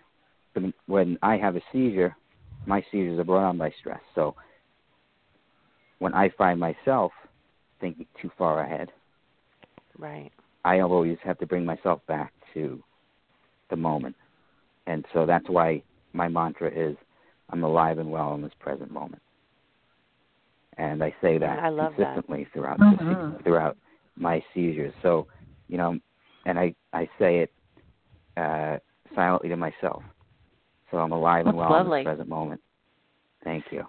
[0.88, 2.16] when I have a seizure,
[2.66, 4.02] my seizures are brought on by stress.
[4.16, 4.36] So
[6.00, 7.12] when I find myself
[7.80, 8.92] thinking too far ahead,
[9.98, 10.32] right,
[10.66, 12.84] I always have to bring myself back to
[13.70, 14.16] the moment.
[14.88, 15.82] And so that's why
[16.14, 16.98] my mantra is
[17.50, 19.22] I'm alive and well in this present moment
[20.78, 22.54] and I say that I love consistently that.
[22.54, 23.38] throughout mm-hmm.
[23.38, 23.78] the, throughout
[24.16, 24.94] my seizures.
[25.02, 25.28] So,
[25.68, 25.98] you know,
[26.46, 27.52] and I I say it
[28.38, 28.78] uh,
[29.16, 30.04] silently to myself.
[30.90, 32.00] So I'm alive That's and well lovely.
[32.00, 32.62] in the present moment.
[33.44, 33.86] Thank you.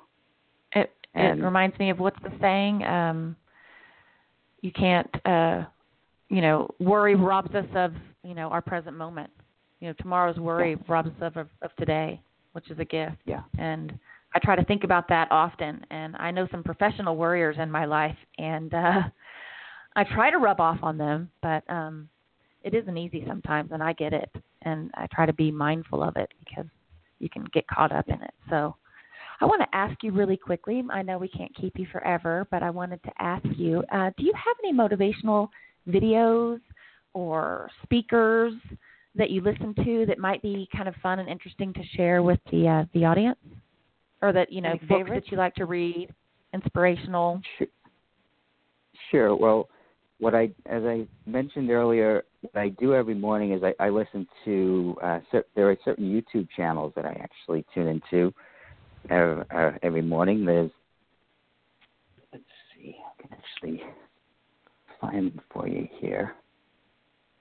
[0.74, 2.84] It and, it reminds me of what's the saying?
[2.84, 3.36] Um,
[4.62, 5.64] you can't, uh,
[6.28, 9.30] you know, worry robs us of you know our present moment.
[9.80, 10.92] You know, tomorrow's worry yeah.
[10.92, 12.20] robs us of, of today,
[12.52, 13.16] which is a gift.
[13.26, 13.42] Yeah.
[13.58, 13.98] And
[14.34, 15.84] I try to think about that often.
[15.90, 19.02] And I know some professional worriers in my life, and uh,
[19.96, 22.08] I try to rub off on them, but um,
[22.62, 24.30] it isn't easy sometimes, and I get it.
[24.62, 26.66] And I try to be mindful of it because
[27.18, 28.34] you can get caught up in it.
[28.48, 28.74] So
[29.40, 30.82] I want to ask you really quickly.
[30.90, 34.24] I know we can't keep you forever, but I wanted to ask you: uh, Do
[34.24, 35.48] you have any motivational
[35.88, 36.60] videos
[37.12, 38.52] or speakers
[39.14, 42.38] that you listen to that might be kind of fun and interesting to share with
[42.50, 43.38] the uh, the audience?
[44.22, 46.08] Or that you know Any books that you like to read,
[46.54, 47.40] inspirational.
[47.58, 47.66] Sure.
[49.10, 49.36] Sure.
[49.36, 49.68] Well,
[50.20, 54.26] what I, as I mentioned earlier, what I do every morning is I, I listen
[54.44, 54.96] to.
[55.02, 58.32] Uh, cer- there are certain YouTube channels that I actually tune into
[59.10, 60.44] uh, uh, every morning.
[60.44, 60.70] There's,
[62.32, 62.44] let's
[62.74, 63.82] see, I can actually
[65.00, 66.34] find for you here.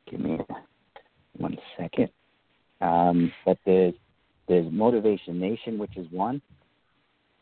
[0.09, 0.53] Give me a,
[1.37, 2.09] one second.
[2.81, 3.93] Um, but there's
[4.47, 6.41] there's Motivation Nation, which is one.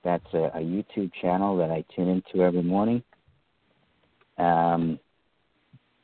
[0.03, 3.03] That's a, a YouTube channel that I tune into every morning.
[4.37, 4.99] Um,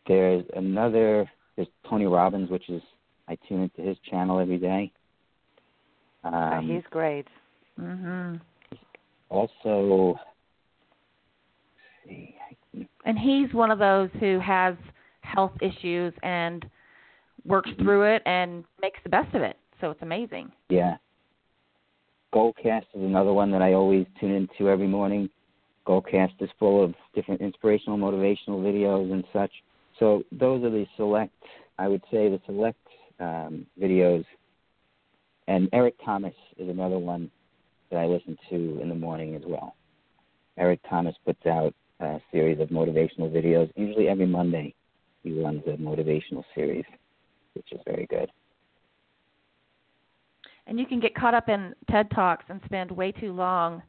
[0.08, 1.30] there's another.
[1.56, 2.82] There's Tony Robbins, which is
[3.28, 4.92] I tune into his channel every day.
[6.24, 7.28] Um, he's great.
[7.80, 8.42] Mhm.
[9.30, 10.20] Also,
[12.06, 12.36] see,
[13.06, 14.76] and he's one of those who has
[15.22, 16.66] health issues and
[17.46, 17.84] works Mm-hmm.
[17.84, 19.58] through it and makes the best of it.
[19.82, 20.52] So it's amazing.
[20.70, 20.98] Yeah.
[22.36, 25.30] Goalcast is another one that I always tune into every morning.
[25.88, 29.52] Goalcast is full of different inspirational, motivational videos and such.
[30.00, 31.32] So those are the select,
[31.80, 32.86] I would say, the select
[33.22, 34.26] um, videos.
[35.48, 37.32] And Eric Thomas is another one
[37.90, 39.78] that I listen to in the morning as well.
[40.58, 43.72] Eric Thomas puts out a series of motivational videos.
[43.78, 44.76] Usually every Monday,
[45.24, 46.86] he runs a motivational series,
[47.54, 48.30] which is very good.
[50.68, 53.82] And you can get caught up in TED Talks and spend way too long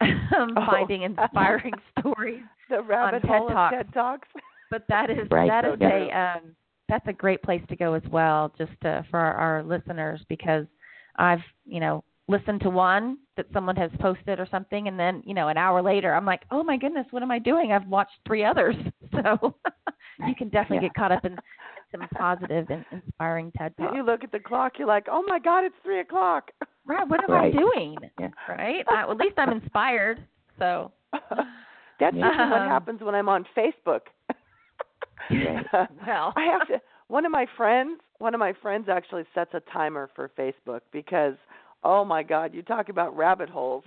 [0.00, 0.66] um, Oh.
[0.66, 2.42] finding inspiring stories.
[2.68, 3.74] The rabbit TED hole Talks.
[3.74, 4.28] of TED Talks.
[4.70, 5.48] But that is Right.
[5.48, 5.88] that is Yeah.
[5.90, 6.56] a um,
[6.88, 10.66] that's a great place to go as well, just to, for our, our listeners because
[11.16, 15.34] I've you know listened to one that someone has posted or something, and then you
[15.34, 17.70] know an hour later I'm like, oh my goodness, what am I doing?
[17.70, 18.74] I've watched three others.
[19.22, 19.54] So
[20.26, 20.88] you can definitely Yeah.
[20.88, 21.38] get caught up in, in
[21.94, 23.96] some positive and inspiring TED Then Talks.
[23.96, 26.50] you look at the clock, you're like, oh my God, it's three o'clock.
[26.86, 27.08] Right?
[27.08, 27.54] What am Right.
[27.54, 27.96] I doing?
[28.18, 28.28] Yeah.
[28.48, 28.84] Right?
[28.88, 30.18] I, well, at least I'm inspired.
[30.58, 30.92] So
[32.00, 32.26] That's Yeah.
[32.28, 34.00] usually what Um, happens when I'm on Facebook.
[35.30, 35.66] Right.
[36.06, 36.32] Well.
[36.36, 36.80] I have to.
[37.08, 41.34] One of my friends, one of my friends actually sets a timer for Facebook because,
[41.82, 43.84] oh my God, you talk about rabbit holes.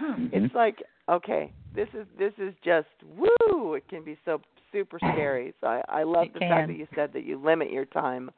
[0.00, 0.30] Mhm.
[0.32, 3.74] It's like, okay, this is this is just woo.
[3.74, 4.40] It can be so
[4.74, 5.54] super scary.
[5.62, 6.50] So I, I love It the can.
[6.50, 8.30] fact that you said that you limit your time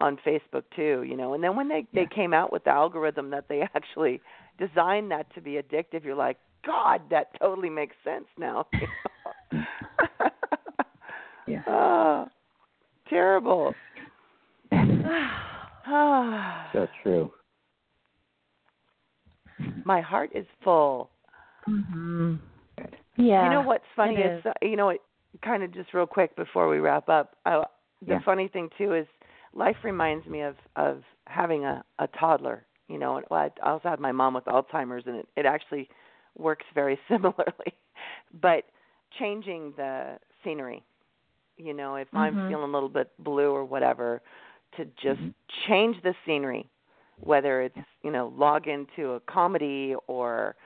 [0.00, 1.04] on Facebook too.
[1.06, 4.20] You know, and then when they they came out with the algorithm that they actually
[4.58, 8.66] designed that to be addictive, you're like, God, that totally makes sense now.
[11.46, 11.62] Yeah.
[11.66, 12.26] Oh,
[13.10, 13.74] terrible.
[16.72, 17.30] So true.
[19.84, 21.10] My heart is full.
[21.68, 22.38] mhm.
[23.18, 23.44] Yeah.
[23.44, 24.46] You know what's funny it is, is.
[24.46, 25.02] uh, you know, it
[25.42, 27.36] kind of just real quick before we wrap up.
[27.44, 27.64] I,
[28.02, 28.20] the Yeah.
[28.24, 29.06] funny thing too is,
[29.52, 32.64] life reminds me of of having a a toddler.
[32.88, 35.88] You know, and, I also had my mom with Alzheimer's, and it it actually
[36.36, 37.74] works very similarly.
[38.40, 38.64] But
[39.18, 40.82] changing the scenery.
[41.56, 42.48] You know, if I'm Mhm.
[42.48, 44.20] feeling a little bit blue or whatever,
[44.76, 45.34] to just Mhm.
[45.66, 46.68] change the scenery,
[47.20, 50.56] whether it's you know log into a comedy or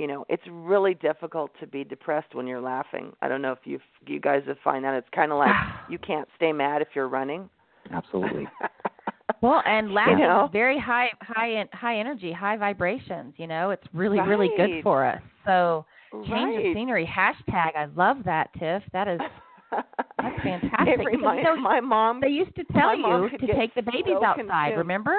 [0.00, 3.58] you know it's really difficult to be depressed when you're laughing i don't know if
[3.64, 5.54] you you guys have find that it's kind of like
[5.90, 7.48] you can't stay mad if you're running
[7.92, 8.46] Absolutely.
[9.42, 10.44] Well, and laughing know?
[10.46, 13.32] is very high, high, en- high energy, high vibrations.
[13.38, 15.22] You know, it's really, really good for us.
[15.46, 17.06] So change right the scenery.
[17.06, 17.74] Hashtag.
[17.76, 18.82] I love that, Tiff.
[18.92, 19.20] That is.
[19.70, 19.86] That's
[20.42, 23.74] fantastic, it because, you know, my mom They used to tell My you to take
[23.74, 24.44] the babies so outside.
[24.44, 24.78] consumed.
[24.78, 25.16] Remember?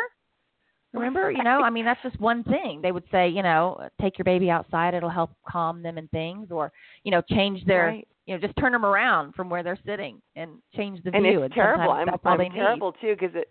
[0.94, 1.32] Remember?
[1.32, 2.80] You know, I mean, that's just one thing.
[2.82, 4.94] They would say, you know, take your baby outside.
[4.94, 6.72] It'll help calm them and things, or
[7.04, 8.08] you know, change their, right.
[8.26, 11.44] you know, just turn them around from where they're sitting and change the and view.
[11.44, 12.56] it's terrible sometimes i'm i'm they need.
[12.60, 13.50] terrible too because it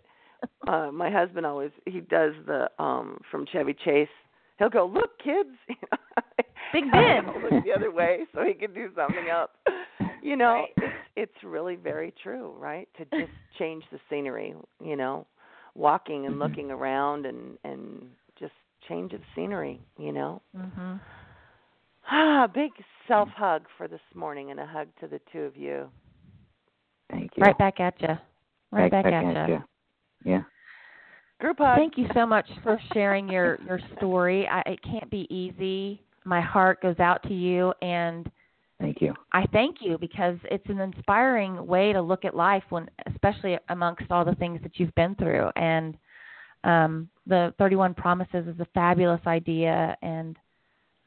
[0.67, 4.07] uh my husband always he does the um from chevy chase
[4.59, 5.49] he'll go look kids
[6.73, 7.25] Big And Ben.
[7.43, 9.51] Look the other way so he can do something else
[10.23, 10.69] you know Right.
[10.77, 10.95] it's
[11.33, 15.25] it's really very true right to just change the scenery you know
[15.75, 16.39] walking and Mhm.
[16.39, 18.53] looking around and and just
[18.87, 20.99] change of scenery you know Mhm.
[22.09, 22.71] ah big
[23.07, 25.91] self hug for this morning and a hug to the two of you
[27.09, 27.43] Thank you.
[27.43, 28.17] Right back at you.
[28.71, 29.61] Right back, at you.
[30.23, 30.43] Yeah.
[31.39, 34.47] group hug Thank you so much for sharing your your story.
[34.47, 36.01] I, it can't be easy.
[36.23, 38.31] My heart goes out to you, and
[38.81, 39.13] Thank you.
[39.31, 44.09] I thank you because it's an inspiring way to look at life when, especially amongst
[44.09, 45.49] all the things that you've been through.
[45.55, 45.95] And
[46.63, 50.37] um, the 31 Promises is a fabulous idea, and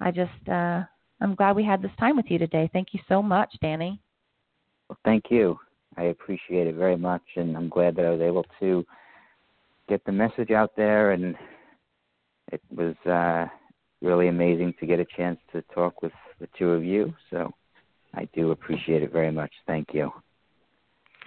[0.01, 0.83] I just uh,
[1.21, 2.71] I'm glad we had this time with you today.
[2.73, 4.01] Thank you so much, Danny.
[4.89, 5.59] Well, thank you.
[5.97, 8.85] I appreciate it very much, and I'm glad that I was able to
[9.89, 11.13] get the message out there.
[11.13, 11.37] And
[12.53, 13.47] it was uh,
[14.03, 17.15] really amazing to get a chance to talk with the two of you.
[17.31, 17.53] So
[18.17, 19.53] I do appreciate it very much.
[19.67, 20.13] Thank you.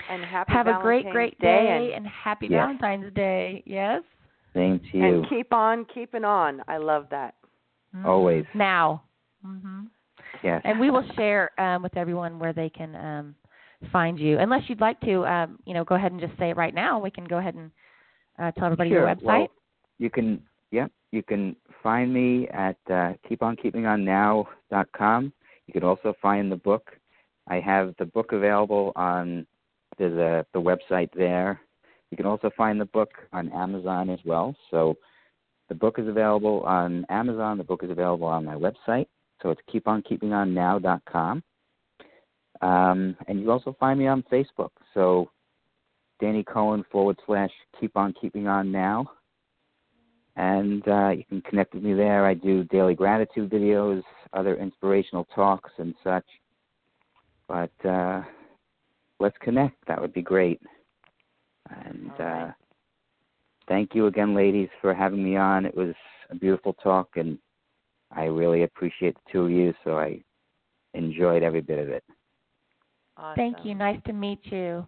[0.09, 2.59] and happy Have a great, great day day, and and happy Yes.
[2.59, 3.63] Valentine's Day.
[3.65, 4.03] Yes.
[4.53, 5.03] Same to you.
[5.03, 6.61] And keep on keeping on.
[6.67, 7.33] I love that.
[7.95, 8.05] Mhm.
[8.05, 8.45] Always.
[8.53, 9.03] Now.
[9.43, 9.85] hmm
[10.43, 10.61] Yes.
[10.65, 13.35] And we will share um, with everyone where they can um,
[13.91, 14.38] find you.
[14.39, 16.99] Unless you'd like to, um, you know, go ahead and just say it right now.
[16.99, 17.71] We can go ahead and
[18.38, 18.99] uh, tell everybody sure.
[18.99, 19.23] your website.
[19.23, 19.47] Well,
[19.99, 25.33] you can, yep, you can find me at uh, keeponkeepingonnow.com.
[25.68, 26.97] You can also find the book.
[27.47, 29.45] I have the book available on
[29.97, 31.61] there's a the website there.
[32.11, 34.55] You can also find the book on Amazon as well.
[34.72, 34.97] So
[35.70, 37.57] the book is available on Amazon.
[37.57, 39.07] The book is available on my website.
[39.41, 41.43] So it's keeponkeepingonnow.com.
[42.61, 44.70] Um, and you also find me on Facebook.
[44.93, 45.30] So
[46.20, 49.11] Danny Cohen forward slash keep on keeping on now.
[50.36, 52.26] And uh, you can connect with me there.
[52.26, 54.03] I do daily gratitude videos,
[54.34, 56.25] other inspirational talks, and such.
[57.47, 58.23] But uh,
[59.19, 59.75] let's connect.
[59.88, 60.61] That would be great.
[61.69, 62.43] And All right.
[62.49, 62.51] uh,
[63.67, 65.65] thank you again, ladies, for having me on.
[65.65, 65.93] It was
[66.30, 67.38] a beautiful talk, and
[68.11, 69.73] I really appreciate the two of you.
[69.84, 70.21] So I
[70.93, 72.03] enjoyed every bit of it.
[73.36, 73.73] Thank you.
[73.75, 74.86] Nice to meet you.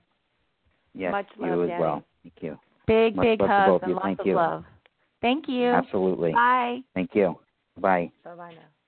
[0.93, 1.81] Yes, Much you love, as Danny.
[1.81, 2.03] well.
[2.23, 2.59] Thank you.
[2.87, 4.35] Big, Much big hugs and lots Thank of you.
[4.35, 4.65] love.
[5.21, 5.65] Thank you.
[5.65, 6.31] Absolutely.
[6.33, 6.79] Bye.
[6.93, 7.37] Thank you.
[7.79, 8.11] Bye.
[8.23, 8.78] Bye bye now.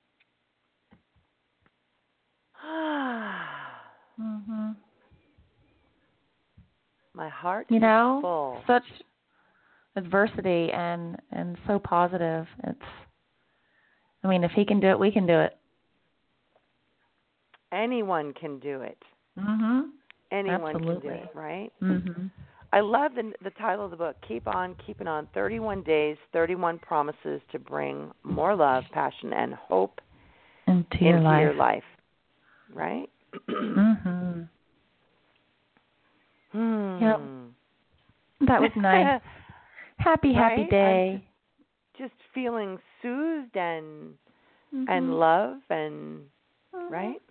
[4.18, 4.72] hmm
[7.14, 8.64] My heart You know, full.
[8.68, 8.84] such
[9.96, 12.46] adversity and and so positive.
[12.64, 12.80] It's.
[14.24, 15.58] I mean, if he can do it, we can do it.
[17.72, 18.98] Anyone can do it.
[19.38, 19.90] Mhm.
[20.32, 21.72] Anyone can do it, right?
[21.82, 22.30] Mhm.
[22.74, 24.16] I love the the title of the book.
[24.22, 25.28] Keep on keeping on.
[25.34, 30.00] 31 days, 31 promises to bring more love, passion, and hope
[30.68, 31.42] Into your life.
[31.42, 31.84] your life.
[32.74, 33.10] Right?
[33.50, 34.48] mhm.
[36.52, 36.98] hmm.
[37.02, 37.20] Yep.
[38.48, 39.22] That was nice.
[39.98, 40.70] Happy happy Right?
[40.72, 41.28] day.
[41.98, 44.16] Just feeling soothed and
[44.74, 44.86] Mhm.
[44.90, 46.30] and love and
[46.74, 46.90] Mhm.
[46.92, 47.22] right?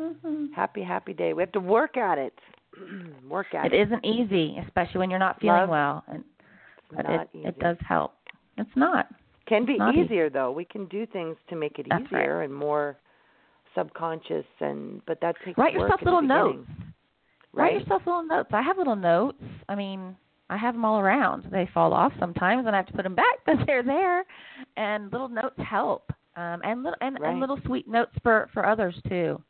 [0.00, 0.52] Mhm.
[0.52, 1.32] Happy happy day.
[1.32, 2.38] We have to work at it.
[3.28, 3.86] work at It it.
[3.86, 6.24] isn't easy, especially when you're not feeling Love well, and
[6.90, 7.48] but not it easy.
[7.48, 8.14] it does help.
[8.56, 9.06] It's not.
[9.46, 10.06] Can be not easy.
[10.06, 10.50] easier though.
[10.50, 12.22] We can do things to make it That's right.
[12.22, 12.96] easier and more
[13.74, 16.58] subconscious and but that takes Write yourself little notes.
[16.66, 16.94] beginning.
[17.54, 18.48] Write yourself little notes.
[18.52, 19.42] I have little notes.
[19.68, 20.16] I mean,
[20.48, 21.44] I have them all around.
[21.50, 24.24] They fall off sometimes, and I have to put them back, but they're there.
[24.76, 27.30] And little notes help, um, and little and, Right.
[27.30, 29.42] and little sweet notes for for others too.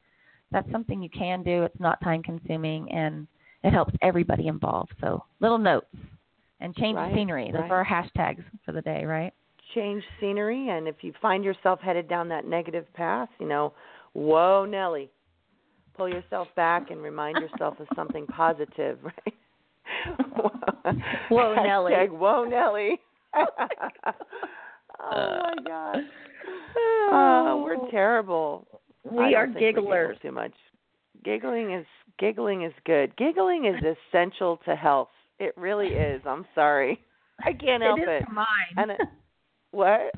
[0.51, 1.63] That's something you can do.
[1.63, 3.27] It's not time consuming, and
[3.65, 4.93] it helps everybody involved.
[5.01, 5.87] So little notes
[6.61, 7.51] and change Right, the scenery.
[7.53, 7.71] Those right.
[7.71, 9.33] are our hashtags for the day, right?
[9.75, 13.73] Change scenery and if you find yourself headed down that negative path, you know,
[14.15, 15.11] whoa Nelly.
[15.97, 19.35] Pull yourself back and remind yourself of something positive, right?
[21.29, 21.93] Whoa, Nelly.
[21.93, 22.99] Hashtag Whoa Nelly.
[23.37, 23.47] oh
[24.99, 25.97] my god.
[26.77, 28.67] Oh, uh, we're terrible.
[29.05, 30.21] We are think we giggle gigglers.
[30.23, 30.53] too much.
[31.25, 31.87] Giggling is
[32.19, 33.17] giggling is good.
[33.17, 35.09] Giggling is essential to health.
[35.39, 36.23] It really is.
[36.27, 37.01] I'm sorry.
[37.45, 38.17] I can't help it it.
[38.19, 38.47] is to mine.
[38.77, 39.01] And it,
[39.73, 40.13] what?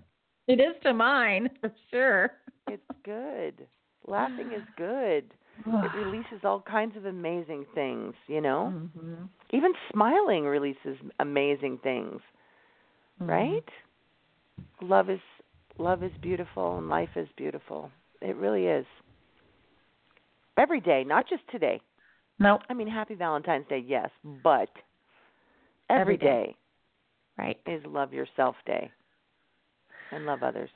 [0.48, 2.30] it is to mine for sure.
[2.68, 3.66] It's good.
[4.06, 5.24] Laughing is good.
[5.66, 8.72] It releases all kinds of amazing things, you know?
[8.98, 9.28] Mhm.
[9.50, 12.20] Even smiling releases amazing things,
[13.20, 13.28] Mhm.
[13.28, 13.68] right?
[14.80, 15.20] Love is
[15.78, 17.90] love is beautiful and life is beautiful.
[18.20, 18.86] It really is.
[20.56, 21.80] Every day, not just today.
[22.38, 22.62] Nope.
[22.68, 24.10] I mean, happy Valentine's Day, yes,
[24.42, 24.70] but
[25.90, 26.24] every Every day.
[26.46, 26.56] day
[27.36, 27.60] Right.
[27.66, 28.90] is love yourself day
[30.12, 30.70] and love others.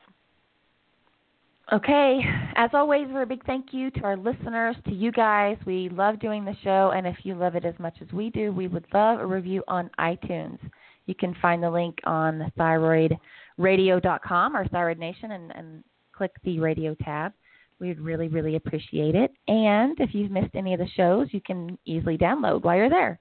[1.72, 2.20] Okay.
[2.56, 5.58] As always, we're a big thank you to our listeners, to you guys.
[5.66, 8.52] We love doing the show, and if you love it as much as we do,
[8.52, 10.58] we would love a review on iTunes.
[11.04, 16.96] You can find the link on thyroidradio.com or Thyroid Nation and, and click the radio
[17.02, 17.32] tab.
[17.80, 19.30] We'd really, really appreciate it.
[19.46, 23.20] And if you've missed any of the shows, you can easily download while you're there.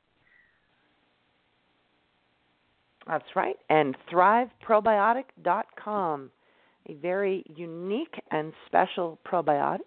[3.07, 3.55] That's right.
[3.69, 6.31] And thriveprobiotic.com,
[6.89, 9.79] a very unique and special probiotic.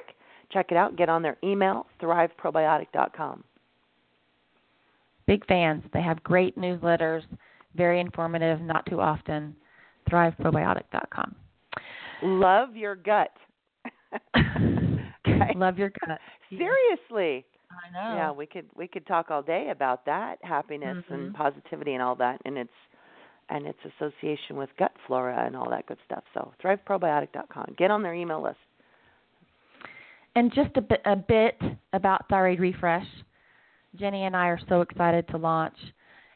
[0.53, 0.96] Check it out.
[0.96, 3.44] Get on their email, thriveprobiotic.com.
[5.26, 5.84] Big fans.
[5.92, 7.22] They have great newsletters,
[7.76, 9.55] very informative, not too often.
[10.11, 11.36] Thriveprobiotic.com.
[12.22, 13.30] Love your gut.
[15.26, 15.53] Okay.
[15.55, 16.18] Love your gut.
[16.48, 17.44] Seriously.
[17.70, 18.16] I know.
[18.16, 21.34] Yeah, we could we could talk all day about that, happiness and Mhm.
[21.34, 22.72] positivity and all that and its
[23.51, 26.24] and its association with gut flora and all that good stuff.
[26.34, 27.74] So thriveprobiotic.com.
[27.76, 28.57] Get on their email list.
[30.36, 31.61] And just a bit, a bit
[31.92, 33.07] about Thyroid Refresh.
[33.96, 35.74] Jenny and I are so excited to launch.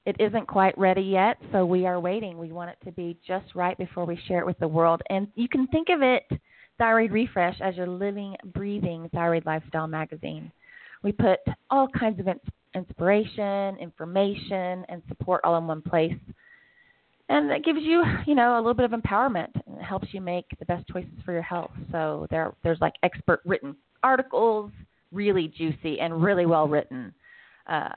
[0.05, 2.37] It isn't quite ready yet, so we are waiting.
[2.37, 5.01] We want it to be just right before we share it with the world.
[5.09, 6.25] And you can think of it,
[6.77, 10.51] Thyroid Refresh, as your living, breathing thyroid lifestyle magazine.
[11.03, 11.39] We put
[11.71, 12.41] all kinds of ins-
[12.75, 16.13] inspiration, information, and support all in one place.
[17.35, 20.21] And that gives you, you know, a little bit of empowerment and it helps you
[20.21, 21.73] make the best choices for your health.
[21.91, 24.71] So there there's like expert written articles,
[25.13, 27.13] really juicy and really well written.
[27.67, 27.89] Uh,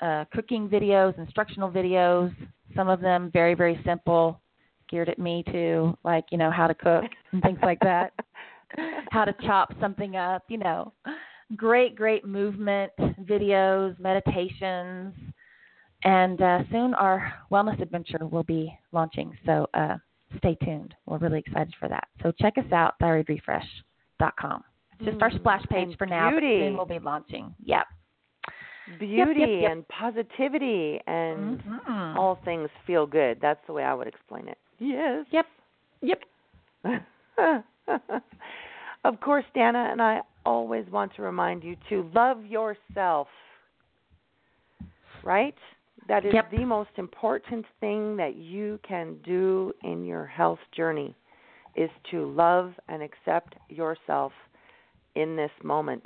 [0.00, 2.34] uh, cooking videos, instructional videos,
[2.74, 4.40] some of them very, very simple,
[4.88, 8.14] geared at me too, like, you know, how to cook and things like that,
[9.10, 10.94] how to chop something up, you know.
[11.56, 15.12] Great, great movement videos, meditations,
[16.04, 19.36] and uh, soon our wellness adventure will be launching.
[19.46, 19.96] So uh,
[20.38, 20.94] stay tuned.
[21.06, 22.08] We're really excited for that.
[22.22, 24.64] So check us out, thyroidrefresh.com.
[24.98, 26.60] It's just our Mm, splash page for now, but beauty.
[26.60, 27.54] soon we'll be launching.
[27.64, 27.86] Yep.
[28.98, 29.70] Beauty yep, yep.
[29.72, 32.16] and positivity and Mhm.
[32.16, 33.40] all things feel good.
[33.40, 34.58] That's the way I would explain it.
[34.78, 35.24] Yes.
[35.30, 35.46] Yep.
[36.00, 36.22] Yep.
[39.04, 43.28] of course, Danna and I always want to remind you to love yourself.
[45.22, 45.54] Right?
[46.08, 46.50] That is Yep.
[46.50, 51.14] the most important thing that you can do in your health journey
[51.74, 54.32] is to love and accept yourself
[55.14, 56.04] in this moment.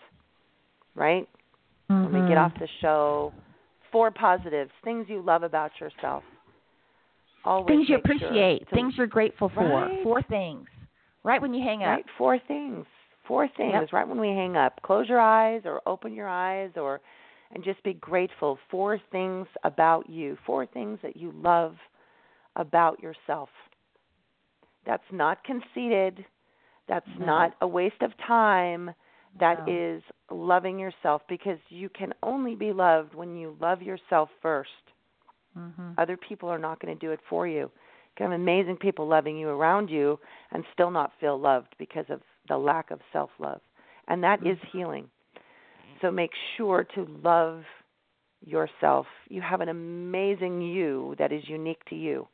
[0.95, 1.29] Right?
[1.89, 2.39] When we get mm-hmm.
[2.39, 3.33] off the show,
[3.93, 6.25] four positives, things you love about yourself.
[7.45, 9.63] Always things you make sure appreciate, to- things you're grateful for.
[9.65, 10.03] Right.
[10.03, 10.67] Four things.
[11.23, 11.89] Right when you hang up.
[11.89, 12.87] Right, four things.
[13.27, 13.93] Four things Yep.
[13.93, 14.81] right when we hang up.
[14.83, 17.01] Close your eyes or open your eyes or
[17.53, 18.59] and just be grateful.
[18.71, 20.37] for things about you.
[20.47, 21.77] for things that you love
[22.57, 23.49] about yourself.
[24.85, 26.25] That's not conceited.
[26.89, 27.27] That's No.
[27.27, 28.95] not a waste of time.
[29.39, 29.65] That Wow.
[29.69, 34.93] is loving yourself because you can only be loved when you love yourself 1st
[35.57, 35.95] Mhm.
[35.99, 37.61] Other people are not going to do it for you.
[37.61, 37.71] You
[38.17, 40.19] can have amazing people loving you around you
[40.51, 43.61] and still not feel loved because of the lack of self love.
[44.09, 45.11] And that is healing.
[46.01, 47.63] So make sure to love
[48.45, 49.07] yourself.
[49.29, 52.29] You have an amazing you that is unique to you.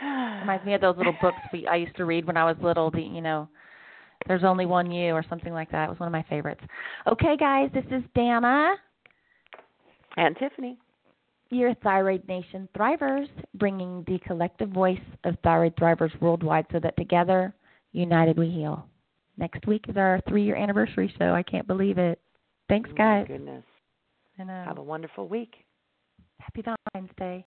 [0.00, 2.90] Reminds me of those little books we I used to read when I was little.
[2.90, 3.48] The you know,
[4.28, 5.86] there's only one you or something like that.
[5.86, 6.60] It was one of my favorites.
[7.06, 8.74] Okay, guys, this is Danna,
[10.16, 10.78] And Tiffany.
[11.50, 17.52] your Thyroid Nation Thrivers, bringing the collective voice of thyroid thrivers worldwide, so that together,
[17.92, 18.86] united, we heal.
[19.38, 21.32] Next week is our three-year anniversary show.
[21.32, 22.20] I can't believe it.
[22.68, 23.26] Thanks, Oh guys.
[23.28, 23.64] goodness.
[24.38, 25.54] And uh, Have a wonderful week.
[26.40, 27.40] happy Valentine's Day.